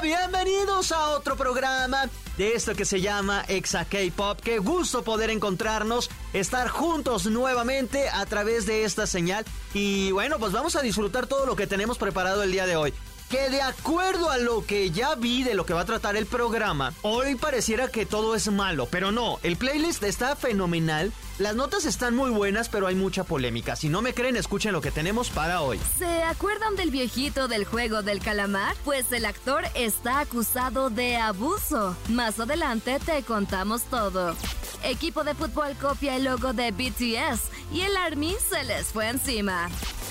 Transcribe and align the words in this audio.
Bienvenidos 0.00 0.92
a 0.92 1.08
otro 1.10 1.34
programa 1.36 2.08
de 2.36 2.54
esto 2.54 2.76
que 2.76 2.84
se 2.84 3.00
llama 3.00 3.44
Exa 3.48 3.84
K-Pop. 3.84 4.38
Qué 4.40 4.58
gusto 4.58 5.02
poder 5.02 5.30
encontrarnos, 5.30 6.08
estar 6.32 6.68
juntos 6.68 7.26
nuevamente 7.26 8.08
a 8.08 8.24
través 8.26 8.64
de 8.64 8.84
esta 8.84 9.08
señal. 9.08 9.44
Y 9.74 10.12
bueno, 10.12 10.38
pues 10.38 10.52
vamos 10.52 10.76
a 10.76 10.82
disfrutar 10.82 11.26
todo 11.26 11.46
lo 11.46 11.56
que 11.56 11.66
tenemos 11.66 11.98
preparado 11.98 12.44
el 12.44 12.52
día 12.52 12.66
de 12.66 12.76
hoy 12.76 12.94
que 13.28 13.50
de 13.50 13.62
acuerdo 13.62 14.30
a 14.30 14.38
lo 14.38 14.64
que 14.64 14.90
ya 14.90 15.14
vi 15.14 15.42
de 15.42 15.54
lo 15.54 15.66
que 15.66 15.74
va 15.74 15.80
a 15.80 15.84
tratar 15.86 16.16
el 16.16 16.26
programa, 16.26 16.92
hoy 17.02 17.34
pareciera 17.34 17.88
que 17.88 18.06
todo 18.06 18.34
es 18.34 18.50
malo, 18.50 18.86
pero 18.90 19.12
no, 19.12 19.38
el 19.42 19.56
playlist 19.56 20.02
está 20.02 20.36
fenomenal, 20.36 21.12
las 21.38 21.56
notas 21.56 21.84
están 21.84 22.14
muy 22.14 22.30
buenas, 22.30 22.68
pero 22.68 22.86
hay 22.86 22.94
mucha 22.94 23.24
polémica. 23.24 23.76
Si 23.76 23.88
no 23.88 24.00
me 24.00 24.14
creen, 24.14 24.36
escuchen 24.36 24.72
lo 24.72 24.80
que 24.80 24.90
tenemos 24.90 25.28
para 25.28 25.60
hoy. 25.60 25.78
¿Se 25.98 26.22
acuerdan 26.22 26.76
del 26.76 26.90
viejito 26.90 27.46
del 27.48 27.64
juego 27.64 28.02
del 28.02 28.20
calamar? 28.20 28.74
Pues 28.84 29.12
el 29.12 29.26
actor 29.26 29.64
está 29.74 30.20
acusado 30.20 30.88
de 30.88 31.16
abuso. 31.16 31.96
Más 32.08 32.40
adelante 32.40 32.98
te 33.04 33.22
contamos 33.22 33.82
todo. 33.84 34.34
Equipo 34.82 35.24
de 35.24 35.34
fútbol 35.34 35.76
copia 35.80 36.16
el 36.16 36.24
logo 36.24 36.52
de 36.52 36.70
BTS 36.70 37.50
y 37.72 37.82
el 37.82 37.96
Army 37.96 38.34
se 38.48 38.64
les 38.64 38.86
fue 38.86 39.08
encima. 39.08 39.68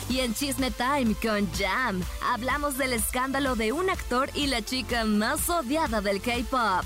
Y 0.10 0.20
en 0.20 0.36
Chisme 0.36 0.72
Time 0.72 1.16
con 1.16 1.52
Jam, 1.54 2.04
hablamos 2.24 2.78
del 2.78 2.94
escándalo 2.94 3.56
de 3.56 3.72
un 3.72 3.90
actor 3.90 4.30
y 4.36 4.48
la 4.48 4.62
chica 4.62 5.04
más 5.04 5.50
odiada 5.50 6.00
del 6.00 6.22
K-pop. 6.22 6.86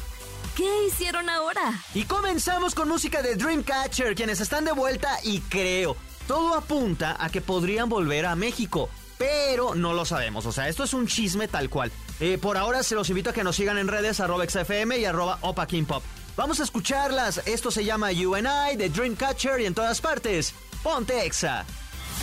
¿Qué 0.55 0.87
hicieron 0.87 1.29
ahora? 1.29 1.83
Y 1.93 2.03
comenzamos 2.03 2.73
con 2.73 2.87
música 2.87 3.21
de 3.21 3.35
Dreamcatcher, 3.35 4.15
quienes 4.15 4.39
están 4.39 4.65
de 4.65 4.71
vuelta 4.71 5.17
y 5.23 5.41
creo, 5.41 5.97
todo 6.27 6.55
apunta 6.55 7.17
a 7.19 7.29
que 7.29 7.41
podrían 7.41 7.89
volver 7.89 8.25
a 8.25 8.35
México. 8.35 8.89
Pero 9.17 9.75
no 9.75 9.93
lo 9.93 10.05
sabemos, 10.05 10.45
o 10.45 10.53
sea, 10.53 10.69
esto 10.69 10.85
es 10.85 10.93
un 10.93 11.05
chisme 11.05 11.49
tal 11.49 11.69
cual. 11.69 11.91
Eh, 12.21 12.37
por 12.37 12.55
ahora 12.55 12.83
se 12.83 12.95
los 12.95 13.09
invito 13.09 13.31
a 13.31 13.33
que 13.33 13.43
nos 13.43 13.57
sigan 13.57 13.77
en 13.77 13.89
redes 13.89 14.21
arroba 14.21 14.45
XFM 14.47 14.97
y 14.97 15.03
arroba 15.03 15.39
Opa 15.41 15.67
Pop. 15.85 16.03
Vamos 16.37 16.61
a 16.61 16.63
escucharlas, 16.63 17.41
esto 17.45 17.69
se 17.69 17.83
llama 17.83 18.13
You 18.13 18.35
and 18.35 18.47
I 18.47 18.77
de 18.77 18.89
Dreamcatcher 18.89 19.59
y 19.59 19.65
en 19.65 19.73
todas 19.73 19.99
partes, 19.99 20.53
ponte 20.81 21.25
Exa. 21.25 21.65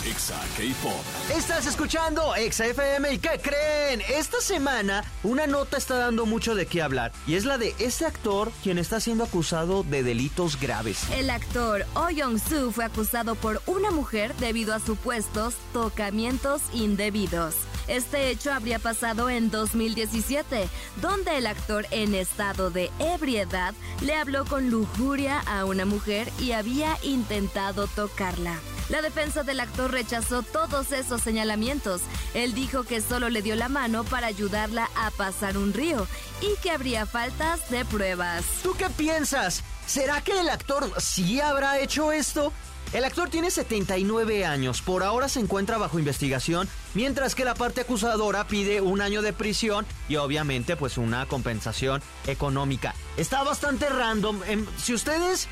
Exa 0.06 0.40
K-Pop. 0.56 1.02
Estás 1.36 1.66
escuchando 1.66 2.36
Exa 2.36 2.66
FM 2.66 3.14
y 3.14 3.18
¿qué 3.18 3.40
creen? 3.42 4.00
Esta 4.08 4.40
semana 4.40 5.02
una 5.24 5.48
nota 5.48 5.76
está 5.76 5.96
dando 5.96 6.26
mucho 6.26 6.54
de 6.54 6.66
qué 6.66 6.80
hablar 6.80 7.10
y 7.26 7.34
es 7.34 7.44
la 7.44 7.58
de 7.58 7.74
este 7.80 8.06
actor 8.06 8.52
quien 8.62 8.78
está 8.78 9.00
siendo 9.00 9.24
acusado 9.24 9.82
de 9.82 10.04
delitos 10.04 10.60
graves. 10.60 11.02
El 11.10 11.28
actor 11.28 11.84
Oh 11.94 12.08
Young-soo 12.10 12.70
fue 12.70 12.84
acusado 12.84 13.34
por 13.34 13.60
una 13.66 13.90
mujer 13.90 14.32
debido 14.36 14.74
a 14.74 14.78
supuestos 14.78 15.54
tocamientos 15.72 16.62
indebidos. 16.72 17.56
Este 17.88 18.30
hecho 18.30 18.52
habría 18.52 18.78
pasado 18.78 19.28
en 19.28 19.50
2017, 19.50 20.68
donde 21.00 21.38
el 21.38 21.46
actor 21.46 21.86
en 21.90 22.14
estado 22.14 22.70
de 22.70 22.90
ebriedad 23.00 23.74
le 24.02 24.14
habló 24.14 24.44
con 24.44 24.70
lujuria 24.70 25.40
a 25.40 25.64
una 25.64 25.84
mujer 25.84 26.30
y 26.40 26.52
había 26.52 26.96
intentado 27.02 27.86
tocarla. 27.88 28.58
La 28.88 29.02
defensa 29.02 29.42
del 29.42 29.60
actor 29.60 29.90
rechazó 29.90 30.42
todos 30.42 30.92
esos 30.92 31.20
señalamientos. 31.20 32.02
Él 32.34 32.54
dijo 32.54 32.84
que 32.84 33.00
solo 33.00 33.28
le 33.28 33.42
dio 33.42 33.56
la 33.56 33.68
mano 33.68 34.04
para 34.04 34.28
ayudarla 34.28 34.88
a 34.96 35.10
pasar 35.10 35.58
un 35.58 35.72
río 35.72 36.06
y 36.40 36.60
que 36.62 36.70
habría 36.70 37.04
faltas 37.06 37.68
de 37.70 37.84
pruebas. 37.84 38.44
¿Tú 38.62 38.74
qué 38.78 38.88
piensas? 38.90 39.64
¿Será 39.86 40.22
que 40.22 40.38
el 40.38 40.48
actor 40.48 40.92
sí 41.00 41.40
habrá 41.40 41.80
hecho 41.80 42.12
esto? 42.12 42.52
El 42.92 43.04
actor 43.04 43.28
tiene 43.28 43.50
79 43.50 44.44
años, 44.44 44.80
por 44.80 45.02
ahora 45.02 45.28
se 45.28 45.40
encuentra 45.40 45.76
bajo 45.76 45.98
investigación, 45.98 46.68
mientras 46.94 47.34
que 47.34 47.44
la 47.44 47.54
parte 47.54 47.80
acusadora 47.80 48.46
pide 48.46 48.80
un 48.80 49.00
año 49.00 49.22
de 49.22 49.32
prisión 49.32 49.84
y 50.08 50.16
obviamente 50.16 50.76
pues 50.76 50.96
una 50.96 51.26
compensación 51.26 52.00
económica. 52.28 52.94
Está 53.16 53.42
bastante 53.42 53.88
random. 53.88 54.40
Em, 54.46 54.66
si 54.78 54.94
ustedes 54.94 55.48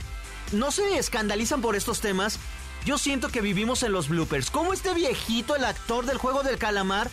no 0.52 0.70
se 0.70 0.98
escandalizan 0.98 1.60
por 1.60 1.74
estos 1.74 2.00
temas, 2.00 2.38
yo 2.84 2.98
siento 2.98 3.28
que 3.28 3.40
vivimos 3.40 3.82
en 3.82 3.92
los 3.92 4.08
bloopers. 4.08 4.50
¿Cómo 4.50 4.72
este 4.72 4.92
viejito, 4.92 5.56
el 5.56 5.64
actor 5.64 6.04
del 6.04 6.18
juego 6.18 6.42
del 6.42 6.58
calamar, 6.58 7.08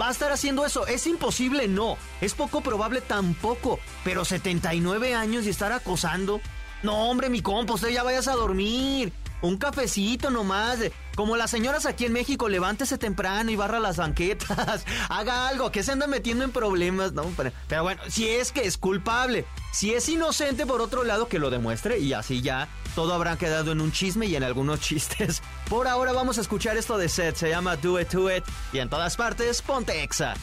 va 0.00 0.08
a 0.08 0.10
estar 0.10 0.32
haciendo 0.32 0.66
eso? 0.66 0.86
Es 0.86 1.06
imposible, 1.06 1.68
no. 1.68 1.96
Es 2.20 2.34
poco 2.34 2.60
probable 2.60 3.00
tampoco. 3.00 3.78
Pero 4.04 4.24
79 4.24 5.14
años 5.14 5.46
y 5.46 5.50
estar 5.50 5.70
acosando. 5.72 6.40
No, 6.82 7.08
hombre, 7.08 7.30
mi 7.30 7.40
compa, 7.40 7.74
usted 7.74 7.90
ya 7.90 8.02
vayas 8.02 8.26
a 8.26 8.32
dormir. 8.32 9.12
Un 9.42 9.58
cafecito 9.58 10.30
nomás. 10.30 10.78
Como 11.14 11.36
las 11.36 11.50
señoras 11.50 11.86
aquí 11.86 12.04
en 12.04 12.12
México, 12.12 12.48
levántese 12.48 12.98
temprano 12.98 13.50
y 13.52 13.56
barra 13.56 13.78
las 13.78 13.98
banquetas. 13.98 14.84
Haga 15.08 15.48
algo, 15.48 15.70
que 15.70 15.84
se 15.84 15.92
anda 15.92 16.08
metiendo 16.08 16.42
en 16.42 16.50
problemas, 16.50 17.12
¿no? 17.12 17.24
Pero, 17.68 17.82
bueno, 17.82 18.02
si 18.08 18.28
es 18.28 18.50
que 18.50 18.66
es 18.66 18.76
culpable. 18.76 19.44
Si 19.72 19.94
es 19.94 20.08
inocente, 20.08 20.66
por 20.66 20.80
otro 20.80 21.04
lado, 21.04 21.28
que 21.28 21.38
lo 21.38 21.50
demuestre 21.50 21.98
y 21.98 22.12
así 22.12 22.42
ya 22.42 22.68
todo 22.94 23.14
habrá 23.14 23.36
quedado 23.36 23.72
en 23.72 23.80
un 23.80 23.92
chisme 23.92 24.26
y 24.26 24.36
en 24.36 24.42
algunos 24.42 24.80
chistes. 24.88 25.42
Por 25.68 25.88
ahora 25.88 26.12
vamos 26.12 26.38
a 26.38 26.40
escuchar 26.40 26.76
esto 26.76 26.98
de 26.98 27.08
Seth, 27.08 27.36
se 27.36 27.48
llama 27.48 27.76
Do 27.76 28.00
It 28.00 28.08
To 28.08 28.34
It 28.34 28.44
y 28.72 28.78
en 28.78 28.88
todas 28.88 29.16
partes 29.16 29.62
ponte 29.62 30.02
Exa. 30.02 30.34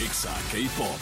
Exa 0.00 0.32
K-Pop. 0.52 0.98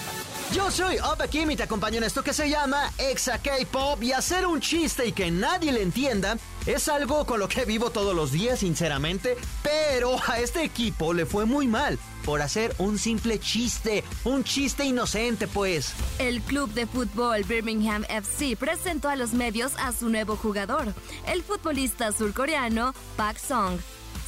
Yo 0.54 0.70
soy 0.70 0.98
Opa 0.98 1.26
Kim 1.28 1.50
y 1.50 1.56
te 1.56 1.64
acompaño 1.64 1.98
en 1.98 2.04
esto 2.04 2.22
que 2.22 2.32
se 2.32 2.48
llama 2.48 2.90
Exa 2.98 3.38
K-Pop 3.38 4.02
y 4.02 4.12
hacer 4.12 4.46
un 4.46 4.60
chiste 4.60 5.06
y 5.06 5.12
que 5.12 5.30
nadie 5.30 5.72
le 5.72 5.82
entienda 5.82 6.36
es 6.66 6.88
algo 6.88 7.24
con 7.24 7.38
lo 7.38 7.48
que 7.48 7.64
vivo 7.64 7.90
todos 7.90 8.14
los 8.14 8.32
días, 8.32 8.58
sinceramente, 8.58 9.36
pero 9.62 10.16
a 10.26 10.40
este 10.40 10.64
equipo 10.64 11.14
le 11.14 11.24
fue 11.24 11.44
muy 11.44 11.66
mal 11.66 11.98
por 12.24 12.42
hacer 12.42 12.74
un 12.78 12.98
simple 12.98 13.38
chiste, 13.38 14.02
un 14.24 14.42
chiste 14.42 14.84
inocente 14.84 15.46
pues. 15.46 15.94
El 16.18 16.42
club 16.42 16.72
de 16.72 16.86
fútbol 16.86 17.44
Birmingham 17.44 18.04
FC 18.08 18.56
presentó 18.56 19.08
a 19.08 19.16
los 19.16 19.32
medios 19.32 19.72
a 19.78 19.92
su 19.92 20.08
nuevo 20.08 20.36
jugador, 20.36 20.92
el 21.28 21.42
futbolista 21.44 22.10
surcoreano 22.10 22.94
Park 23.16 23.38
Song, 23.38 23.78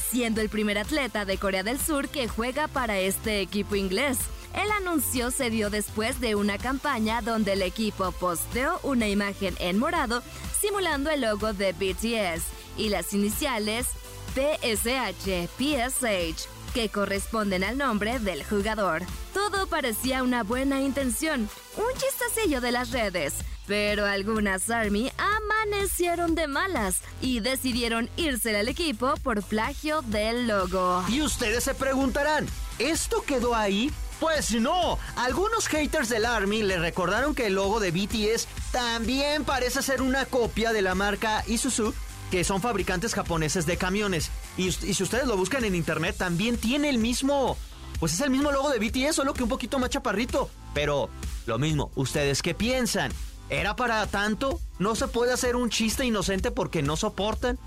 siendo 0.09 0.39
el 0.39 0.47
primer 0.47 0.77
atleta 0.77 1.25
de 1.25 1.37
Corea 1.37 1.63
del 1.63 1.79
Sur 1.79 2.07
que 2.07 2.29
juega 2.29 2.69
para 2.69 2.99
este 2.99 3.41
equipo 3.41 3.75
inglés. 3.75 4.17
El 4.53 4.71
anuncio 4.71 5.31
se 5.31 5.49
dio 5.49 5.69
después 5.69 6.19
de 6.19 6.35
una 6.35 6.57
campaña 6.57 7.21
donde 7.21 7.53
el 7.53 7.61
equipo 7.61 8.11
posteó 8.11 8.79
una 8.83 9.07
imagen 9.07 9.55
en 9.59 9.77
morado 9.77 10.23
simulando 10.59 11.09
el 11.09 11.21
logo 11.21 11.53
de 11.53 11.73
BTS 11.73 12.45
y 12.77 12.89
las 12.89 13.13
iniciales 13.13 13.87
PSH, 14.33 15.47
PSH, 15.57 16.47
que 16.73 16.89
corresponden 16.89 17.63
al 17.63 17.77
nombre 17.77 18.19
del 18.19 18.43
jugador. 18.43 19.03
Todo 19.33 19.67
parecía 19.67 20.23
una 20.23 20.43
buena 20.43 20.81
intención, 20.81 21.49
un 21.77 21.99
chistecillo 21.99 22.61
de 22.61 22.71
las 22.71 22.91
redes, 22.91 23.35
pero 23.67 24.05
algunas 24.05 24.69
Army 24.69 25.11
amanecieron 25.17 26.35
de 26.35 26.47
malas 26.47 27.01
y 27.21 27.39
decidieron 27.39 28.09
irse 28.17 28.57
al 28.57 28.67
equipo 28.67 29.13
por 29.23 29.43
plagio 29.43 30.01
del 30.03 30.47
logo. 30.47 31.03
Y 31.07 31.21
ustedes 31.21 31.63
se 31.63 31.73
preguntarán, 31.73 32.47
¿esto 32.77 33.23
quedó 33.25 33.55
ahí? 33.55 33.91
Pues 34.19 34.51
no, 34.51 34.99
algunos 35.15 35.67
haters 35.67 36.09
del 36.09 36.25
Army 36.25 36.61
le 36.61 36.77
recordaron 36.77 37.33
que 37.33 37.47
el 37.47 37.55
logo 37.55 37.79
de 37.79 37.91
BTS 37.91 38.47
también 38.71 39.45
parece 39.45 39.81
ser 39.81 40.01
una 40.01 40.25
copia 40.25 40.73
de 40.73 40.81
la 40.81 40.93
marca 40.93 41.41
Isuzu, 41.47 41.93
que 42.29 42.43
son 42.43 42.61
fabricantes 42.61 43.13
japoneses 43.13 43.65
de 43.65 43.77
camiones. 43.77 44.29
Y, 44.57 44.73
si 44.73 45.01
ustedes 45.01 45.25
lo 45.25 45.37
buscan 45.37 45.63
en 45.63 45.73
internet, 45.73 46.15
también 46.17 46.57
tiene 46.57 46.89
el 46.89 46.97
mismo... 46.97 47.57
Pues 47.99 48.13
es 48.13 48.21
el 48.21 48.29
mismo 48.29 48.51
logo 48.51 48.69
de 48.69 48.79
BTS, 48.79 49.15
solo 49.15 49.33
que 49.33 49.43
un 49.43 49.49
poquito 49.49 49.79
más 49.79 49.89
chaparrito. 49.89 50.49
Pero, 50.73 51.09
lo 51.45 51.57
mismo, 51.57 51.91
¿ustedes 51.95 52.41
qué 52.41 52.53
piensan? 52.53 53.11
¿Era 53.49 53.75
para 53.75 54.05
tanto? 54.07 54.59
¿No 54.79 54.95
se 54.95 55.07
puede 55.07 55.33
hacer 55.33 55.55
un 55.55 55.69
chiste 55.69 56.05
inocente 56.05 56.51
porque 56.51 56.81
no 56.81 56.97
soportan? 56.97 57.57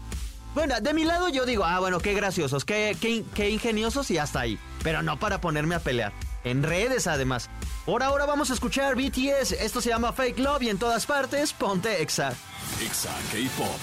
Bueno, 0.55 0.75
de 0.81 0.95
mi 0.95 1.05
lado 1.05 1.29
yo 1.29 1.45
digo, 1.47 1.65
ah, 1.65 1.81
bueno, 1.81 1.99
qué 1.99 2.15
graciosos, 2.15 2.65
qué, 2.65 2.97
qué, 3.01 3.25
qué 3.35 3.51
ingeniosos 3.51 4.11
y 4.11 4.19
hasta 4.19 4.41
ahí. 4.41 4.59
Pero 4.83 5.03
no 5.03 5.19
para 5.19 5.41
ponerme 5.41 5.75
a 5.75 5.81
pelear 5.81 6.13
en 6.45 6.63
redes 6.63 7.07
además. 7.07 7.51
Por 7.85 8.03
ahora 8.03 8.27
vamos 8.27 8.51
a 8.51 8.55
escuchar 8.55 8.95
BTS, 8.95 9.53
esto 9.53 9.81
se 9.81 9.91
llama 9.91 10.13
Fake 10.13 10.39
Love 10.39 10.63
y 10.63 10.69
en 10.69 10.79
todas 10.79 11.07
partes 11.07 11.53
ponte 11.53 12.03
Exa. 12.03 12.35
Exa 12.81 13.11
K-Pop. 13.33 13.79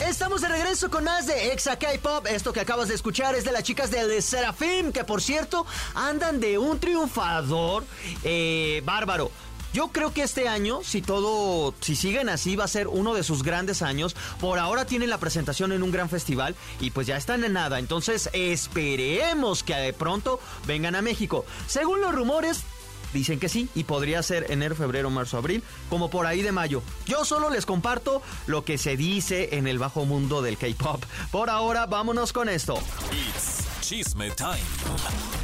Estamos 0.00 0.40
de 0.40 0.48
regreso 0.48 0.90
con 0.90 1.04
más 1.04 1.26
de 1.26 1.52
Exa 1.52 1.78
K-Pop. 1.78 2.26
Esto 2.26 2.52
que 2.52 2.60
acabas 2.60 2.88
de 2.88 2.94
escuchar 2.94 3.34
es 3.34 3.44
de 3.44 3.52
las 3.52 3.62
chicas 3.62 3.90
de 3.90 4.20
Serafim, 4.20 4.90
que 4.92 5.04
por 5.04 5.22
cierto 5.22 5.66
andan 5.94 6.40
de 6.40 6.58
un 6.58 6.80
triunfador 6.80 7.84
eh, 8.24 8.82
bárbaro. 8.84 9.30
Yo 9.74 9.88
creo 9.88 10.14
que 10.14 10.22
este 10.22 10.46
año, 10.46 10.84
si 10.84 11.02
todo, 11.02 11.74
si 11.80 11.96
siguen 11.96 12.28
así, 12.28 12.54
va 12.54 12.62
a 12.62 12.68
ser 12.68 12.86
uno 12.86 13.12
de 13.12 13.24
sus 13.24 13.42
grandes 13.42 13.82
años. 13.82 14.14
Por 14.40 14.60
ahora 14.60 14.84
tienen 14.84 15.10
la 15.10 15.18
presentación 15.18 15.72
en 15.72 15.82
un 15.82 15.90
gran 15.90 16.08
festival 16.08 16.54
y 16.78 16.92
pues 16.92 17.08
ya 17.08 17.16
están 17.16 17.42
en 17.42 17.54
nada. 17.54 17.80
Entonces 17.80 18.30
esperemos 18.32 19.64
que 19.64 19.74
de 19.74 19.92
pronto 19.92 20.38
vengan 20.68 20.94
a 20.94 21.02
México. 21.02 21.44
Según 21.66 22.00
los 22.00 22.14
rumores, 22.14 22.62
Dicen 23.12 23.38
que 23.38 23.48
sí 23.48 23.68
y 23.76 23.84
podría 23.84 24.24
ser 24.24 24.50
enero, 24.50 24.74
febrero, 24.74 25.08
marzo, 25.08 25.38
abril, 25.38 25.62
como 25.88 26.10
por 26.10 26.26
ahí 26.26 26.42
de 26.42 26.50
mayo. 26.50 26.82
Yo 27.06 27.24
solo 27.24 27.48
les 27.48 27.64
comparto 27.64 28.22
lo 28.48 28.64
que 28.64 28.76
se 28.76 28.96
dice 28.96 29.56
en 29.56 29.68
el 29.68 29.78
bajo 29.78 30.04
mundo 30.04 30.42
del 30.42 30.58
K-pop. 30.58 31.00
Por 31.30 31.48
ahora, 31.48 31.86
vámonos 31.86 32.32
con 32.32 32.48
esto. 32.48 32.76
Chisme 33.86 34.30
Time 34.30 34.56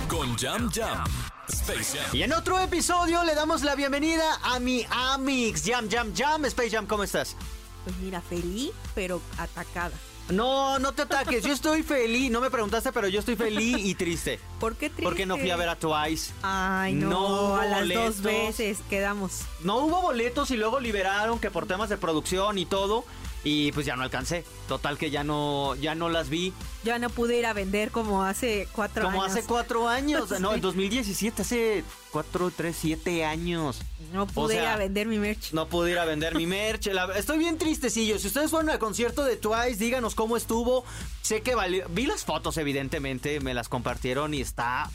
con 0.08 0.34
Jam 0.38 0.70
Jam. 0.72 1.04
Space 1.48 1.98
Jam. 1.98 2.16
Y 2.16 2.22
en 2.22 2.32
otro 2.32 2.58
episodio 2.58 3.22
le 3.22 3.34
damos 3.34 3.62
la 3.62 3.74
bienvenida 3.74 4.38
a 4.42 4.58
mi 4.58 4.86
Amix 4.88 5.62
Jam 5.66 5.90
Jam 5.90 6.14
Jam. 6.16 6.46
Space 6.46 6.70
Jam, 6.70 6.86
¿cómo 6.86 7.04
estás? 7.04 7.36
Pues 7.84 7.96
mira, 7.98 8.22
feliz, 8.22 8.70
pero 8.94 9.20
atacada. 9.36 9.92
No, 10.30 10.78
no 10.78 10.92
te 10.92 11.02
ataques. 11.02 11.44
Yo 11.44 11.52
estoy 11.52 11.82
feliz. 11.82 12.30
No 12.30 12.40
me 12.40 12.50
preguntaste, 12.50 12.92
pero 12.92 13.08
yo 13.08 13.18
estoy 13.20 13.36
feliz 13.36 13.76
y 13.78 13.94
triste. 13.94 14.40
¿Por 14.58 14.74
qué 14.76 14.88
triste? 14.88 15.02
Porque 15.02 15.26
no 15.26 15.36
fui 15.36 15.50
a 15.50 15.56
ver 15.56 15.68
a 15.68 15.76
Twice. 15.76 16.32
Ay, 16.42 16.94
no, 16.94 17.10
No 17.10 17.26
hubo 17.26 17.56
a 17.56 17.66
las 17.66 17.80
boletos. 17.80 18.04
dos 18.04 18.22
veces 18.22 18.78
quedamos. 18.88 19.40
No 19.64 19.78
hubo 19.80 20.00
boletos 20.00 20.50
y 20.50 20.56
luego 20.56 20.80
liberaron 20.80 21.38
que 21.40 21.50
por 21.50 21.66
temas 21.66 21.90
de 21.90 21.98
producción 21.98 22.56
y 22.56 22.64
todo. 22.64 23.04
Y 23.42 23.72
pues 23.72 23.86
ya 23.86 23.96
no 23.96 24.02
alcancé. 24.02 24.44
Total 24.68 24.98
que 24.98 25.10
ya 25.10 25.24
no, 25.24 25.74
ya 25.76 25.94
no 25.94 26.10
las 26.10 26.28
vi. 26.28 26.52
Ya 26.84 26.98
no 26.98 27.08
pude 27.08 27.38
ir 27.38 27.46
a 27.46 27.54
vender 27.54 27.90
como 27.90 28.22
hace 28.22 28.68
cuatro 28.72 29.04
Como 29.04 29.22
años. 29.22 29.34
hace 29.36 29.46
cuatro 29.46 29.88
años. 29.88 30.28
No, 30.40 30.52
en 30.54 30.60
2017, 30.60 31.40
hace 31.42 31.84
cuatro, 32.12 32.50
tres, 32.54 32.76
siete 32.78 33.24
años. 33.24 33.80
No 34.12 34.26
pude 34.26 34.54
sea, 34.54 34.62
ir 34.62 34.68
a 34.68 34.76
vender 34.76 35.06
mi 35.06 35.18
merch. 35.18 35.52
No 35.52 35.68
pude 35.68 35.92
ir 35.92 35.98
a 35.98 36.04
vender 36.04 36.34
mi 36.34 36.46
merch. 36.46 36.86
La- 36.88 37.06
estoy 37.16 37.38
bien 37.38 37.56
tristecillo. 37.56 38.18
Si 38.18 38.26
ustedes 38.26 38.50
fueron 38.50 38.68
al 38.68 38.78
concierto 38.78 39.24
de 39.24 39.36
Twice, 39.36 39.76
díganos 39.76 40.14
cómo 40.14 40.36
estuvo. 40.36 40.84
Sé 41.22 41.40
que 41.40 41.54
valió. 41.54 41.86
Vi 41.88 42.04
las 42.04 42.24
fotos, 42.26 42.58
evidentemente, 42.58 43.40
me 43.40 43.54
las 43.54 43.70
compartieron 43.70 44.34
y 44.34 44.42
está. 44.42 44.90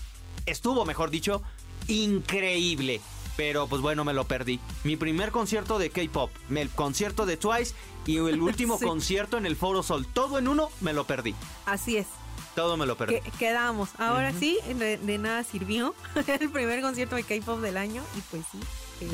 Estuvo, 0.45 0.85
mejor 0.85 1.09
dicho, 1.09 1.41
increíble. 1.87 3.01
Pero 3.37 3.67
pues 3.67 3.81
bueno, 3.81 4.03
me 4.05 4.13
lo 4.13 4.25
perdí. 4.25 4.59
Mi 4.83 4.95
primer 4.95 5.31
concierto 5.31 5.77
de 5.77 5.89
K-pop, 5.89 6.31
el 6.55 6.69
concierto 6.69 7.25
de 7.25 7.37
Twice 7.37 7.73
y 8.05 8.17
el 8.17 8.41
último 8.41 8.77
Sí. 8.79 8.85
concierto 8.85 9.37
en 9.37 9.45
el 9.45 9.55
Foro 9.55 9.83
Sol. 9.83 10.07
Todo 10.07 10.37
en 10.39 10.47
uno, 10.47 10.69
me 10.81 10.93
lo 10.93 11.05
perdí. 11.05 11.35
Así 11.65 11.97
es. 11.97 12.07
Todo 12.55 12.77
me 12.77 12.85
lo 12.85 12.95
perdí. 12.95 13.19
Que, 13.19 13.31
quedamos. 13.31 13.89
Ahora 13.97 14.31
sí, 14.31 14.57
de, 14.75 14.97
de 14.97 15.17
nada 15.17 15.43
sirvió. 15.43 15.93
el 16.39 16.49
primer 16.49 16.81
concierto 16.81 17.15
de 17.17 17.23
K-pop 17.23 17.59
del 17.59 17.75
año 17.77 18.01
y 18.17 18.21
pues 18.21 18.43
sí. 18.51 18.59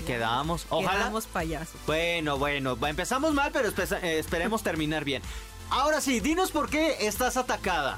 Quedamos. 0.06 0.68
Ojalá. 0.70 1.00
Quedamos 1.00 1.26
payasos. 1.26 1.82
Bueno, 1.88 2.38
bueno, 2.38 2.78
empezamos 2.86 3.34
mal, 3.34 3.50
pero 3.52 3.70
eh, 3.70 4.20
esperemos 4.20 4.62
terminar 4.62 5.04
bien. 5.04 5.24
Ahora 5.72 6.02
sí, 6.02 6.20
dinos 6.20 6.52
por 6.52 6.70
qué 6.70 6.98
estás 7.08 7.36
atacada. 7.38 7.98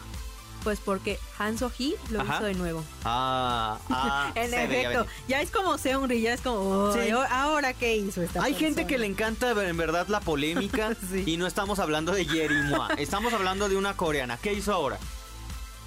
Pues 0.64 0.80
porque 0.80 1.20
Han 1.40 1.58
So-hee 1.58 1.96
lo 2.10 2.22
Ajá. 2.22 2.36
hizo 2.36 2.44
de 2.46 2.54
nuevo. 2.54 2.84
Ah, 3.04 3.78
ah. 3.90 4.32
En 4.36 4.54
efecto, 4.54 5.06
ya 5.28 5.42
es 5.42 5.52
como 5.52 5.78
Seungri, 5.78 6.22
ya 6.22 6.34
es 6.34 6.42
como, 6.42 6.94
Sí. 6.94 7.00
"Ay, 7.00 7.12
ahora 7.30 7.74
qué 7.74 7.98
hizo 7.98 8.22
esta 8.22 8.42
Hay 8.42 8.54
gente 8.56 8.88
que 8.88 8.98
le 8.98 9.08
persona?" 9.08 9.28
encanta 9.48 9.68
en 9.70 9.78
verdad 9.78 10.08
la 10.08 10.22
polémica 10.22 10.96
Sí. 11.12 11.24
y 11.26 11.38
no 11.38 11.48
estamos 11.48 11.80
hablando 11.80 12.14
de 12.14 12.26
Yerimua, 12.26 12.90
estamos 12.98 13.34
hablando 13.34 13.68
de 13.68 13.76
una 13.76 13.98
coreana. 13.98 14.38
¿Qué 14.42 14.54
hizo 14.54 14.72
ahora? 14.74 14.98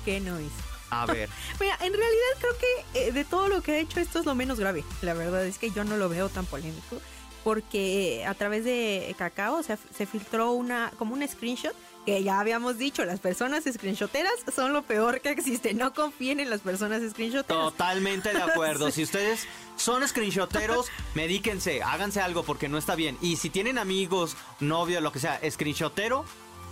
¿Qué 0.04 0.20
no 0.20 0.38
hizo? 0.40 0.52
A 0.90 1.06
ver. 1.06 1.28
Mira, 1.58 1.74
en 1.80 1.92
realidad 1.92 2.26
creo 2.38 2.52
que 2.58 3.00
eh, 3.08 3.12
de 3.12 3.24
todo 3.24 3.48
lo 3.48 3.60
que 3.62 3.72
ha 3.72 3.78
hecho 3.78 3.98
esto 3.98 4.20
es 4.20 4.26
lo 4.26 4.34
menos 4.36 4.60
grave. 4.60 4.84
La 5.02 5.14
verdad 5.14 5.44
es 5.44 5.58
que 5.58 5.70
yo 5.72 5.82
no 5.84 5.96
lo 5.96 6.08
veo 6.08 6.28
tan 6.28 6.46
polémico. 6.46 6.98
Porque 7.42 8.24
a 8.26 8.34
través 8.34 8.64
de 8.64 9.14
Cacao 9.16 9.58
o 9.58 9.62
sea, 9.62 9.78
se 9.96 10.04
filtró 10.06 10.52
una 10.52 10.92
como 10.98 11.14
un 11.14 11.26
screenshot 11.26 11.74
que 12.06 12.22
ya 12.22 12.38
habíamos 12.38 12.78
dicho, 12.78 13.04
las 13.04 13.18
personas 13.18 13.64
screenshoteras 13.64 14.32
son 14.54 14.72
lo 14.72 14.82
peor 14.82 15.20
que 15.20 15.30
existe. 15.30 15.74
No 15.74 15.92
confíen 15.92 16.38
en 16.38 16.48
las 16.48 16.60
personas 16.60 17.02
screenshoteras. 17.10 17.64
Totalmente 17.64 18.32
de 18.32 18.40
acuerdo. 18.40 18.86
Sí. 18.86 18.92
Si 18.92 19.02
ustedes 19.02 19.48
son 19.74 20.06
screenshoteros, 20.06 20.86
medíquense, 21.14 21.82
háganse 21.82 22.20
algo 22.20 22.44
porque 22.44 22.68
no 22.68 22.78
está 22.78 22.94
bien. 22.94 23.18
Y 23.20 23.36
si 23.36 23.50
tienen 23.50 23.78
amigos, 23.78 24.36
novio, 24.60 25.00
lo 25.00 25.10
que 25.10 25.18
sea, 25.18 25.40
screenshotero, 25.50 26.24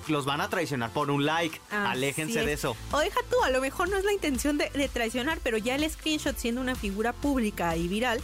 los 0.06 0.24
van 0.24 0.40
a 0.40 0.48
traicionar 0.48 0.92
por 0.92 1.10
un 1.10 1.26
like. 1.26 1.60
Aléjense 1.70 2.40
es. 2.40 2.46
de 2.46 2.52
eso. 2.52 2.76
O 2.92 3.00
deja 3.00 3.20
tú, 3.28 3.42
a 3.42 3.50
lo 3.50 3.60
mejor 3.60 3.88
no 3.88 3.96
es 3.96 4.04
la 4.04 4.12
intención 4.12 4.58
de, 4.58 4.70
de 4.70 4.88
traicionar, 4.88 5.40
pero 5.42 5.58
ya 5.58 5.74
el 5.74 5.90
screenshot 5.90 6.36
siendo 6.36 6.60
una 6.60 6.76
figura 6.76 7.12
pública 7.12 7.76
y 7.76 7.88
viral 7.88 8.22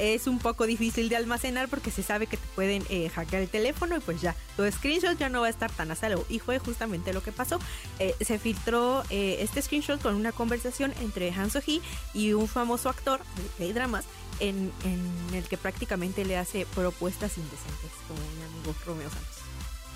es 0.00 0.26
un 0.26 0.38
poco 0.38 0.66
difícil 0.66 1.08
de 1.08 1.16
almacenar 1.16 1.68
porque 1.68 1.90
se 1.90 2.02
sabe 2.02 2.26
que 2.26 2.36
te 2.36 2.46
pueden 2.54 2.84
eh, 2.88 3.10
hackear 3.10 3.42
el 3.42 3.48
teléfono 3.48 3.96
y 3.96 4.00
pues 4.00 4.20
ya, 4.20 4.34
tu 4.56 4.70
screenshot 4.70 5.18
ya 5.18 5.28
no 5.28 5.42
va 5.42 5.46
a 5.48 5.50
estar 5.50 5.70
tan 5.70 5.90
a 5.90 5.94
salvo. 5.94 6.24
Y 6.28 6.38
fue 6.38 6.58
justamente 6.58 7.12
lo 7.12 7.22
que 7.22 7.32
pasó. 7.32 7.58
Eh, 7.98 8.14
se 8.20 8.38
filtró 8.38 9.02
eh, 9.10 9.38
este 9.40 9.60
screenshot 9.60 10.00
con 10.00 10.14
una 10.14 10.32
conversación 10.32 10.94
entre 11.00 11.32
Han 11.32 11.50
So-hee 11.50 11.82
y 12.14 12.32
un 12.32 12.48
famoso 12.48 12.88
actor 12.88 13.20
de 13.58 13.72
dramas 13.72 14.06
en, 14.40 14.72
en 14.84 15.34
el 15.34 15.44
que 15.44 15.58
prácticamente 15.58 16.24
le 16.24 16.38
hace 16.38 16.66
propuestas 16.74 17.36
indecentes, 17.36 17.90
como 18.08 18.20
mi 18.20 18.42
amigo 18.42 18.74
Romeo 18.86 19.10
Santos. 19.10 19.36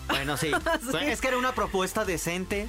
Bueno, 0.08 0.36
sí. 0.36 0.50
Sí. 0.90 0.98
Es 1.00 1.20
que 1.20 1.28
era 1.28 1.38
una 1.38 1.54
propuesta 1.54 2.04
decente, 2.04 2.68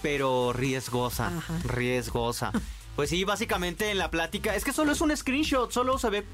pero 0.00 0.52
riesgosa. 0.54 1.28
Ajá. 1.28 1.58
Riesgosa. 1.64 2.50
Pues 2.96 3.10
sí, 3.10 3.24
básicamente 3.24 3.90
en 3.90 3.98
la 3.98 4.10
plática, 4.10 4.54
es 4.54 4.64
que 4.64 4.72
solo 4.72 4.92
es 4.92 5.00
un 5.00 5.16
screenshot, 5.16 5.70
solo 5.72 5.98
se 5.98 6.10
ve 6.10 6.26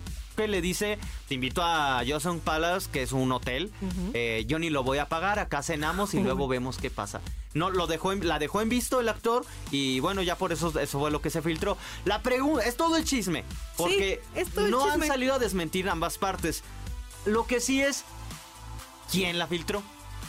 le 0.46 0.60
dice, 0.60 0.98
te 1.26 1.34
invito 1.34 1.62
a 1.64 2.02
Johnson 2.06 2.38
Palace, 2.38 2.88
que 2.92 3.02
es 3.02 3.12
un 3.12 3.32
hotel, 3.32 3.72
eh, 4.14 4.44
yo 4.46 4.58
ni 4.60 4.70
lo 4.70 4.84
voy 4.84 4.98
a 4.98 5.08
pagar, 5.08 5.38
acá 5.38 5.62
cenamos 5.62 6.14
y 6.14 6.20
luego 6.20 6.46
vemos 6.48 6.78
qué 6.78 6.90
pasa. 6.90 7.20
No, 7.54 7.70
lo 7.70 7.86
dejó 7.86 8.12
en- 8.12 8.28
la 8.28 8.38
dejó 8.38 8.60
en 8.60 8.68
visto 8.68 9.00
el 9.00 9.08
actor 9.08 9.44
y 9.70 9.98
bueno, 10.00 10.22
ya 10.22 10.36
por 10.36 10.52
eso 10.52 10.78
eso 10.78 10.98
fue 11.00 11.10
lo 11.10 11.20
que 11.22 11.30
se 11.30 11.42
filtró. 11.42 11.76
La 12.04 12.22
pregunta, 12.22 12.64
es 12.64 12.76
todo 12.76 12.96
el 12.96 13.04
chisme, 13.04 13.42
porque 13.76 14.20
todo 14.54 14.66
el 14.66 14.70
no 14.70 14.84
han 14.88 15.04
salido 15.06 15.34
a 15.34 15.38
desmentir 15.38 15.88
ambas 15.88 16.18
partes. 16.18 16.62
Lo 17.24 17.46
que 17.46 17.60
sí 17.60 17.80
es, 17.82 18.04
¿quién 19.10 19.38
la 19.38 19.46
filtró? 19.46 19.82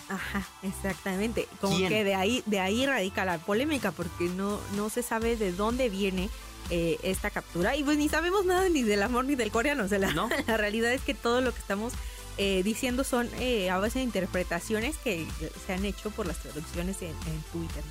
Ajá, 0.10 0.44
exactamente. 0.64 1.48
Como 1.62 1.78
¿Quién? 1.78 1.90
que 1.90 2.04
de 2.04 2.16
ahí, 2.16 2.42
de 2.48 2.60
ahí 2.60 2.86
radica 2.88 3.26
la 3.26 3.38
polémica, 3.38 3.92
porque 3.92 4.26
no, 4.26 4.60
no 4.76 4.90
se 4.90 5.04
sabe 5.04 5.36
de 5.36 5.52
dónde 5.52 5.90
viene 5.90 6.30
eh, 6.70 6.98
esta 7.04 7.30
captura. 7.30 7.76
Y 7.76 7.84
pues 7.84 7.98
ni 7.98 8.10
sabemos 8.10 8.46
nada 8.46 8.70
ni 8.70 8.84
del 8.84 9.02
amor 9.04 9.26
ni 9.26 9.36
del 9.36 9.52
coreano. 9.52 9.84
O 9.84 9.88
sea, 9.88 10.00
la, 10.00 10.14
¿No? 10.14 10.30
la 10.48 10.58
realidad 10.58 10.94
es 10.94 11.02
que 11.02 11.14
todo 11.14 11.42
lo 11.42 11.52
que 11.52 11.60
estamos 11.60 11.94
eh, 12.38 12.62
diciendo 12.64 13.04
son 13.04 13.30
eh, 13.40 13.70
a 13.70 13.80
base 13.80 14.00
de 14.00 14.06
interpretaciones 14.06 14.98
que 14.98 15.26
se 15.66 15.74
han 15.74 15.86
hecho 15.86 16.12
por 16.12 16.28
las 16.28 16.38
traducciones 16.38 17.02
en, 17.02 17.10
en 17.10 17.42
Twitter. 17.52 17.84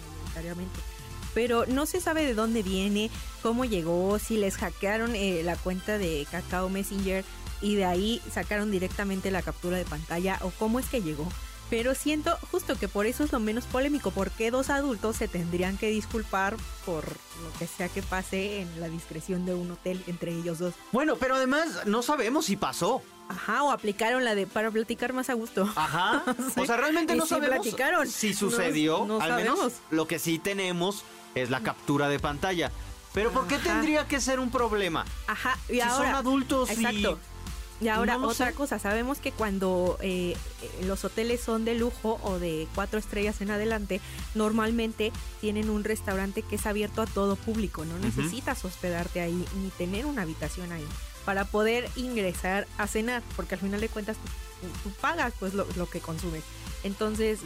Pero 1.35 1.67
no 1.67 1.87
se 1.87 2.01
sabe 2.01 2.25
de 2.25 2.35
dónde 2.35 2.63
viene, 2.63 3.11
cómo 3.43 3.65
llegó, 3.65 4.19
si 4.19 4.37
les 4.37 4.57
hackearon 4.57 5.13
la 5.45 5.57
cuenta 5.57 5.99
de 5.99 6.27
Kakao 6.31 6.69
Messenger 6.69 7.25
y 7.61 7.75
de 7.75 7.85
ahí 7.85 8.23
sacaron 8.33 8.71
directamente 8.71 9.31
la 9.31 9.43
captura 9.43 9.77
de 9.77 9.85
pantalla 9.85 10.39
o 10.43 10.51
cómo 10.51 10.79
es 10.79 10.87
que 10.87 11.03
llegó. 11.03 11.29
Pero 11.71 11.95
siento 11.95 12.37
justo 12.51 12.79
que 12.79 12.89
por 12.89 13.05
eso 13.07 13.25
es 13.25 13.33
lo 13.33 13.41
menos 13.41 13.65
polémico, 13.65 14.11
porque 14.11 14.51
dos 14.51 14.71
adultos 14.71 15.17
se 15.17 15.29
tendrían 15.29 15.77
que 15.77 15.89
disculpar 15.91 16.57
por 16.87 17.05
lo 17.07 17.59
que 17.59 17.67
sea 17.67 17.89
que 17.91 18.03
pase 18.03 18.61
en 18.63 18.81
la 18.81 18.89
discreción 18.89 19.45
de 19.45 19.55
un 19.55 19.71
hotel 19.71 20.03
entre 20.07 20.33
ellos 20.33 20.59
dos. 20.59 20.75
Bueno, 20.93 21.17
pero 21.17 21.35
además 21.37 21.87
no 21.87 22.03
sabemos 22.03 22.47
si 22.47 22.57
pasó. 22.57 23.03
Ajá, 23.29 23.63
o 23.65 23.71
aplicaron 23.71 24.25
la 24.25 24.35
de 24.35 24.47
para 24.47 24.71
platicar 24.71 25.13
más 25.13 25.29
a 25.29 25.35
gusto. 25.35 25.69
Ajá. 25.77 26.23
Sí. 26.55 26.61
O 26.63 26.67
sea, 26.67 26.79
realmente 26.79 27.15
no 27.15 27.27
sabemos 27.27 27.59
platicaron. 27.61 28.07
si 28.09 28.33
sucedió. 28.33 29.01
No- 29.01 29.19
no 29.19 29.21
al 29.21 29.35
menos 29.37 29.75
lo 29.91 30.09
que 30.09 30.19
sí 30.19 30.39
tenemos 30.39 31.05
es 31.35 31.51
la 31.51 31.61
captura 31.63 32.09
de 32.09 32.19
pantalla. 32.19 32.73
Pero 33.13 33.31
¿por 33.31 33.47
qué 33.47 33.57
Ajá. 33.57 33.65
tendría 33.65 34.07
que 34.09 34.21
ser 34.21 34.41
un 34.41 34.51
problema? 34.51 35.05
Ajá, 35.27 35.59
y 35.69 35.73
Si 35.75 35.81
ahora. 35.83 35.97
son 35.97 36.15
adultos 36.15 36.71
Exacto. 36.71 37.19
Y 37.21 37.38
ahora 37.87 38.15
no 38.15 38.23
lo 38.23 38.29
otra 38.29 38.49
sé. 38.49 38.55
cosa, 38.55 38.79
sabemos 38.81 39.19
que 39.19 39.31
cuando 39.31 39.99
eh, 40.01 40.37
eh, 40.63 40.85
los 40.85 41.05
hoteles 41.05 41.41
son 41.41 41.65
de 41.65 41.75
lujo 41.77 42.19
o 42.25 42.41
de 42.41 42.67
cuatro 42.75 42.99
estrellas 42.99 43.41
en 43.41 43.53
adelante, 43.53 44.01
normalmente 44.35 45.13
tienen 45.41 45.71
un 45.71 45.85
restaurante 45.85 46.43
que 46.43 46.57
es 46.57 46.67
abierto 46.67 47.03
a 47.03 47.07
todo 47.07 47.37
público, 47.37 47.85
no 47.85 47.97
necesitas 48.01 48.65
hospedarte 48.65 49.21
ahí 49.21 49.45
ni 49.63 49.69
tener 49.71 50.07
una 50.07 50.23
habitación 50.23 50.73
ahí 50.73 50.87
para 51.25 51.45
poder 51.45 51.89
ingresar 51.95 52.67
a 52.79 52.87
cenar, 52.89 53.23
porque 53.37 53.55
al 53.55 53.61
final 53.61 53.81
de 53.81 53.89
cuentas 53.89 54.17
tú, 54.17 54.69
tú 54.83 54.97
pagas 55.01 55.33
pues 55.39 55.55
lo, 55.55 55.67
lo 55.77 55.89
que 55.89 56.01
consumes. 56.01 56.43
Entonces 56.83 57.41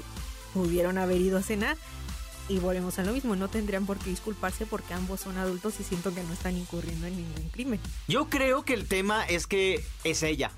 pudieron 0.54 0.98
haber 0.98 1.20
ido 1.20 1.38
a 1.38 1.42
cenar 1.42 1.76
y 2.48 2.58
volvemos 2.58 2.98
a 2.98 3.04
lo 3.04 3.12
mismo, 3.12 3.36
no 3.36 3.48
tendrían 3.48 3.86
por 3.86 3.98
qué 3.98 4.10
disculparse 4.10 4.66
porque 4.66 4.94
ambos 4.94 5.20
son 5.20 5.38
adultos 5.38 5.74
y 5.80 5.84
siento 5.84 6.14
que 6.14 6.22
no 6.22 6.32
están 6.32 6.56
incurriendo 6.56 7.06
en 7.06 7.16
ningún 7.16 7.48
crimen. 7.50 7.80
Yo 8.08 8.28
creo 8.28 8.64
que 8.64 8.74
el 8.74 8.86
tema 8.86 9.24
es 9.24 9.46
que 9.46 9.84
es 10.04 10.22
ella. 10.22 10.50